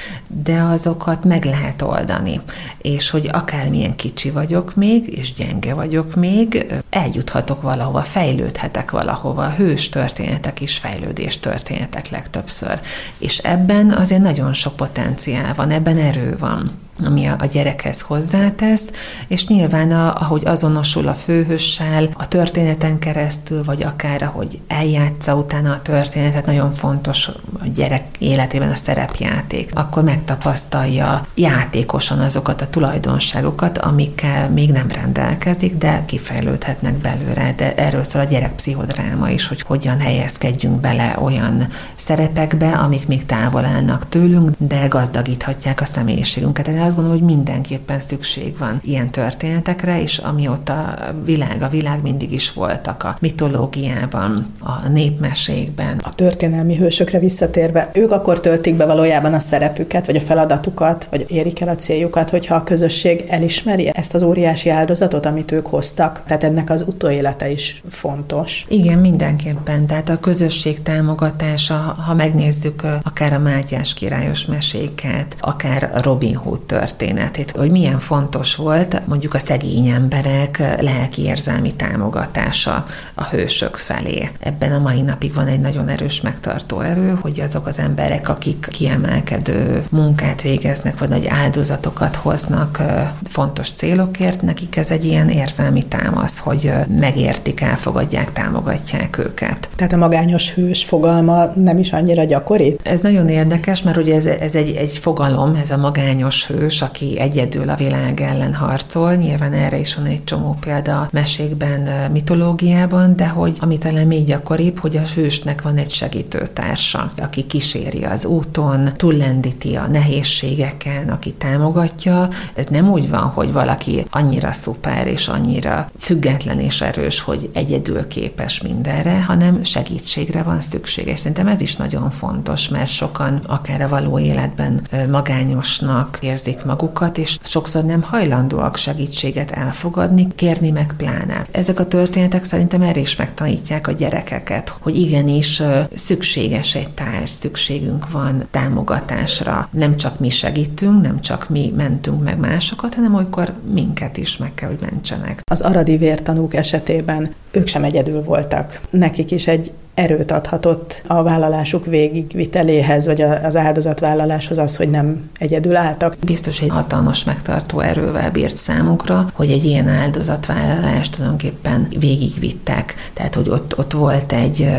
de 0.44 0.62
azokat 0.62 1.24
meg 1.24 1.46
lehet 1.46 1.82
oldani. 1.82 2.42
És 2.78 3.10
hogy 3.10 3.30
akármilyen 3.32 3.96
kicsi 3.96 4.30
vagyok 4.30 4.76
még, 4.76 5.18
és 5.18 5.34
gyenge 5.34 5.74
vagyok 5.74 6.16
még, 6.16 6.66
eljuthatok 6.92 7.62
valahova, 7.62 8.02
fejlődhetek 8.02 8.92
valahova. 8.92 9.50
Hős 9.50 9.90
történetek 9.90 10.62
is 10.62 10.78
fejlődés 10.78 11.40
történetek 11.40 12.10
legtöbbször. 12.10 12.80
És 13.18 13.38
ebben 13.38 13.92
azért 13.92 14.22
nagyon 14.22 14.54
sok 14.54 14.76
potenciál 14.76 15.54
van, 15.54 15.70
ebben 15.70 15.98
erő 15.98 16.36
van. 16.40 16.72
Ami 17.06 17.26
a, 17.26 17.46
gyerekhez 17.52 18.02
hozzátesz, 18.02 18.90
és 19.28 19.48
nyilván 19.48 19.92
a, 19.92 20.16
ahogy 20.16 20.46
azonosul 20.46 21.08
a 21.08 21.14
főhőssel, 21.14 22.10
a 22.14 22.28
történeten 22.28 23.00
keresztül, 23.00 23.64
vagy 23.64 23.84
akár 23.84 24.22
ahogy 24.24 24.62
eljátsza 24.68 25.36
utána 25.36 25.72
a 25.72 25.82
történetet, 25.82 26.46
nagyon 26.46 26.74
fontos 26.74 27.28
a 27.60 27.68
gyerek 27.76 28.04
életében 28.20 28.72
a 28.72 28.76
szerepjáték. 28.76 29.72
Akkor 29.74 30.04
megtapasztalja 30.04 31.26
játékosan 31.36 32.20
azokat 32.20 32.62
a 32.62 32.70
tulajdonságokat, 32.70 33.78
amikkel 33.78 34.50
még 34.50 34.72
nem 34.72 34.88
rendelkezik, 34.88 35.78
de 35.78 36.04
kifejlődhetnek 36.06 36.94
belőle. 36.94 37.54
De 37.58 37.76
erről 37.76 38.04
szól 38.04 38.22
a 38.22 38.26
gyerekpszichodráma 38.26 39.30
is, 39.30 39.48
hogy 39.48 39.62
hogyan 39.62 40.00
helyezkedjünk 40.00 40.80
bele 40.80 41.16
olyan 41.20 41.68
szerepekbe, 41.96 42.72
amik 42.72 43.08
még 43.08 43.26
távol 43.26 43.66
állnak 43.66 44.10
tőlünk, 44.10 44.50
de 44.58 44.88
gazdagíthatják 44.88 45.82
a 45.82 45.86
személyiségünket. 45.86 46.66
Tehát 46.66 46.82
azt 46.92 47.00
gondolom, 47.00 47.26
hogy 47.26 47.36
mindenképpen 47.36 48.00
szükség 48.00 48.58
van 48.58 48.80
ilyen 48.84 49.12
történetekre, 49.12 50.02
és 50.02 50.18
amióta 50.18 50.74
a 50.74 51.14
világ, 51.24 51.62
a 51.62 51.68
világ 51.68 52.02
mindig 52.02 52.32
is 52.32 52.54
voltak 52.54 53.04
a 53.04 53.18
mitológiában, 53.20 54.48
a 54.60 54.88
népmesékben. 54.88 56.02
A 56.04 56.16
történelmi 56.16 56.76
hősökre 56.76 57.20
visszatérve, 57.20 57.90
ők 57.94 58.12
akkor 58.12 58.40
töltik 58.40 58.76
be 58.76 58.86
valójában 58.86 59.34
a 59.34 59.40
szerepüket, 59.40 60.06
vagy 60.06 60.16
a 60.16 60.20
feladatukat, 60.22 61.08
vagy 61.12 61.26
érik 61.28 61.62
el 61.62 61.68
a 61.68 61.76
céljukat, 61.76 62.30
hogyha 62.30 62.56
a 62.56 62.64
közösség 62.64 63.26
elismeri 63.30 63.92
ezt 63.94 64.14
az 64.14 64.24
óriási 64.24 64.70
áldozatot, 64.70 65.26
amit 65.26 65.52
ők 65.52 65.68
hoztak. 65.68 66.22
Tehát 66.26 66.44
ennek 66.44 66.70
az 66.70 66.84
utóélete 66.88 67.50
is 67.50 67.82
fontos. 67.90 68.66
Igen, 68.68 68.98
mindenképpen. 68.98 69.86
Tehát 69.88 70.10
a 70.10 70.20
közösség 70.20 70.82
támogatása, 70.82 71.74
ha 72.06 72.14
megnézzük 72.14 72.84
akár 73.04 73.34
a 73.34 73.40
Mátyás 73.40 73.94
királyos 73.94 74.46
meséket, 74.46 75.36
akár 75.40 75.92
Robin 76.02 76.36
Hood 76.36 76.62
történetét, 76.82 77.52
hogy 77.52 77.72
milyen 77.72 78.00
fontos 78.00 78.56
volt 78.56 79.02
mondjuk 79.08 79.34
a 79.34 79.40
szegény 79.40 79.88
emberek 79.88 80.58
lelki 80.82 81.22
érzelmi 81.22 81.74
támogatása 81.74 82.86
a 83.14 83.26
hősök 83.26 83.76
felé. 83.76 84.30
Ebben 84.40 84.72
a 84.72 84.80
mai 84.80 85.02
napig 85.02 85.34
van 85.34 85.48
egy 85.48 85.60
nagyon 85.60 85.88
erős 85.88 86.22
megtartó 86.22 86.80
erő, 86.80 87.18
hogy 87.22 87.40
azok 87.40 87.68
az 87.68 87.80
emberek, 87.80 88.30
akik 88.30 88.68
kiemelkedő 88.72 89.84
munkát 89.90 90.42
végeznek, 90.42 91.00
vagy 91.00 91.10
nagy 91.10 91.28
áldozatokat 91.28 92.16
hoznak 92.16 92.82
fontos 93.24 93.72
célokért, 93.72 94.42
nekik 94.42 94.76
ez 94.76 94.92
egy 94.92 95.06
ilyen 95.06 95.30
érzelmi 95.30 95.86
támasz, 95.86 96.40
hogy 96.40 96.72
megértik, 97.00 97.62
elfogadják, 97.62 98.34
támogatják 98.34 99.18
őket. 99.18 99.70
Tehát 99.76 99.94
a 99.94 99.98
magányos 99.98 100.54
hős 100.54 100.84
fogalma 100.84 101.46
nem 101.56 101.78
is 101.78 101.92
annyira 101.92 102.24
gyakori? 102.24 102.78
Ez 102.84 103.00
nagyon 103.00 103.30
érdekes, 103.30 103.82
mert 103.82 103.98
ugye 103.98 104.16
ez, 104.16 104.26
ez 104.26 104.56
egy, 104.56 104.76
egy 104.76 104.98
fogalom, 104.98 105.56
ez 105.64 105.72
a 105.72 105.78
magányos 105.78 106.48
hős, 106.48 106.61
aki 106.82 107.20
egyedül 107.20 107.70
a 107.70 107.76
világ 107.76 108.22
ellen 108.22 108.54
harcol. 108.54 109.14
Nyilván 109.16 109.54
erre 109.54 109.78
is 109.78 109.96
van 109.96 110.06
egy 110.06 110.24
csomó 110.24 110.58
példa 110.60 111.00
a 111.00 111.10
mesékben, 111.12 112.12
mitológiában, 112.12 113.16
de 113.16 113.28
hogy 113.28 113.58
ami 113.60 113.78
talán 113.78 114.08
még 114.08 114.26
gyakoribb, 114.26 114.80
hogy 114.80 114.98
a 114.98 115.02
hősnek 115.16 115.62
van 115.62 115.78
egy 115.78 115.92
segítőtársa, 115.92 117.12
aki 117.22 117.46
kíséri 117.46 118.04
az 118.04 118.26
úton, 118.26 118.90
túllendíti 118.96 119.76
a 119.76 119.88
nehézségeken, 119.88 121.10
aki 121.10 121.34
támogatja. 121.34 122.30
Ez 122.56 122.66
nem 122.70 122.92
úgy 122.92 123.10
van, 123.10 123.24
hogy 123.24 123.52
valaki 123.52 124.06
annyira 124.10 124.52
szuper 124.52 125.08
és 125.08 125.28
annyira 125.28 125.92
független 126.00 126.60
és 126.60 126.82
erős, 126.82 127.20
hogy 127.20 127.50
egyedül 127.54 128.08
képes 128.08 128.62
mindenre, 128.62 129.24
hanem 129.24 129.64
segítségre 129.64 130.44
van 130.44 130.60
szükség. 130.60 131.08
És 131.08 131.20
szerintem 131.20 131.48
ez 131.48 131.62
is 131.62 131.76
nagyon 131.76 132.10
fontos, 132.10 132.70
mert 132.70 132.90
sokan 132.90 133.42
akár 133.48 133.82
a 133.82 133.88
való 133.88 134.20
életben 134.20 134.82
magányosnak 135.12 136.18
érzik 136.52 136.66
magukat, 136.66 137.18
és 137.18 137.38
sokszor 137.44 137.84
nem 137.84 138.02
hajlandóak 138.02 138.78
segítséget 138.78 139.52
elfogadni, 139.52 140.28
kérni 140.36 140.70
meg 140.70 140.94
pláne. 140.98 141.46
Ezek 141.52 141.80
a 141.80 141.88
történetek 141.88 142.46
szerintem 142.46 142.82
erre 142.82 143.00
is 143.00 143.16
megtanítják 143.16 143.88
a 143.88 143.92
gyerekeket, 143.92 144.76
hogy 144.80 144.98
igenis 144.98 145.62
szükséges 145.96 146.76
egy 146.76 146.90
társ, 146.90 147.30
szükségünk 147.30 148.12
van 148.12 148.48
támogatásra. 148.52 149.70
Nem 149.72 149.98
csak 149.98 150.20
mi 150.20 150.30
segítünk, 150.30 151.02
nem 151.02 151.20
csak 151.20 151.50
mi 151.50 151.74
mentünk 151.76 152.24
meg 152.24 152.40
másokat, 152.40 152.96
hanem 152.96 153.16
olykor 153.16 153.54
minket 153.74 154.18
is 154.18 154.38
meg 154.38 154.54
kell, 154.54 154.70
hogy 154.70 154.90
mentsenek. 154.92 155.42
Az 155.52 155.62
aradi 155.62 155.98
vértanúk 155.98 156.54
esetében 156.54 157.34
ők 157.52 157.68
sem 157.68 157.84
egyedül 157.84 158.24
voltak. 158.24 158.82
Nekik 158.90 159.32
is 159.32 159.48
egy 159.48 159.72
erőt 159.94 160.32
adhatott 160.32 161.02
a 161.08 161.24
vállalásuk 161.24 161.86
végigviteléhez, 161.86 163.06
vagy 163.06 163.22
az 163.22 163.56
áldozatvállaláshoz 163.56 164.58
az, 164.58 164.76
hogy 164.76 164.90
nem 164.90 165.30
egyedül 165.38 165.76
álltak. 165.76 166.16
Biztos 166.26 166.62
egy 166.62 166.70
hatalmas 166.70 167.24
megtartó 167.24 167.80
erővel 167.80 168.32
bírt 168.32 168.58
számukra, 168.58 169.30
hogy 169.34 169.52
egy 169.52 169.66
ilyen 169.66 169.88
áldozatvállalást 169.88 171.12
tulajdonképpen 171.16 171.88
végigvittek. 172.00 172.96
Tehát, 173.14 173.36
hogy 173.36 173.50
ott, 173.50 173.78
ott 173.78 173.92
volt 173.92 174.32
egy 174.32 174.70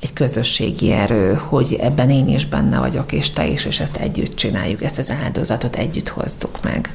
egy 0.00 0.12
közösségi 0.12 0.92
erő, 0.92 1.34
hogy 1.34 1.78
ebben 1.80 2.10
én 2.10 2.28
is 2.28 2.46
benne 2.46 2.78
vagyok, 2.78 3.12
és 3.12 3.30
te 3.30 3.46
is, 3.46 3.64
és 3.64 3.80
ezt 3.80 3.96
együtt 3.96 4.36
csináljuk, 4.36 4.82
ezt 4.82 4.98
az 4.98 5.14
áldozatot 5.24 5.76
együtt 5.76 6.08
hozzuk 6.08 6.58
meg. 6.62 6.90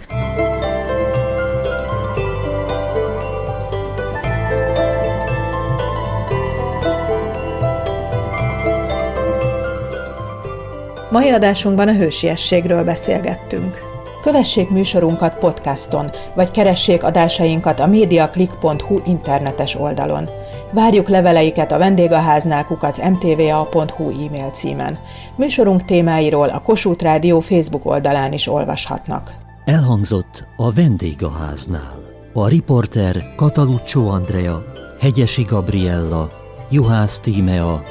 Mai 11.13 11.29
adásunkban 11.29 11.87
a 11.87 11.93
hősiességről 11.93 12.83
beszélgettünk. 12.83 13.79
Kövessék 14.23 14.69
műsorunkat 14.69 15.37
podcaston, 15.37 16.11
vagy 16.35 16.51
keressék 16.51 17.03
adásainkat 17.03 17.79
a 17.79 17.87
mediaclick.hu 17.87 18.99
internetes 19.05 19.75
oldalon. 19.75 20.29
Várjuk 20.71 21.09
leveleiket 21.09 21.71
a 21.71 21.77
vendégháznál 21.77 22.65
kukac 22.65 22.97
mtva.hu 22.97 24.09
e-mail 24.09 24.49
címen. 24.53 24.99
Műsorunk 25.35 25.85
témáiról 25.85 26.49
a 26.49 26.61
Kossuth 26.61 27.03
Rádió 27.03 27.39
Facebook 27.39 27.85
oldalán 27.85 28.33
is 28.33 28.47
olvashatnak. 28.47 29.33
Elhangzott 29.65 30.47
a 30.57 30.71
vendégháznál. 30.71 31.99
A 32.33 32.47
riporter 32.47 33.33
Kataluccio 33.35 34.07
Andrea, 34.07 34.63
Hegyesi 34.99 35.43
Gabriella, 35.43 36.29
Juhász 36.69 37.19
Tímea, 37.19 37.83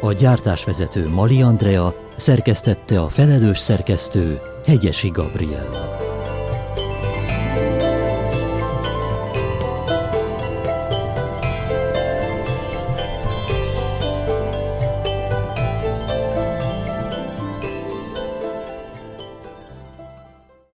a 0.00 0.12
gyártásvezető 0.12 1.08
Mali 1.08 1.42
Andrea, 1.42 1.94
szerkesztette 2.20 3.00
a 3.00 3.08
felelős 3.08 3.58
szerkesztő 3.58 4.40
Hegyesi 4.66 5.08
Gabriella. 5.08 6.09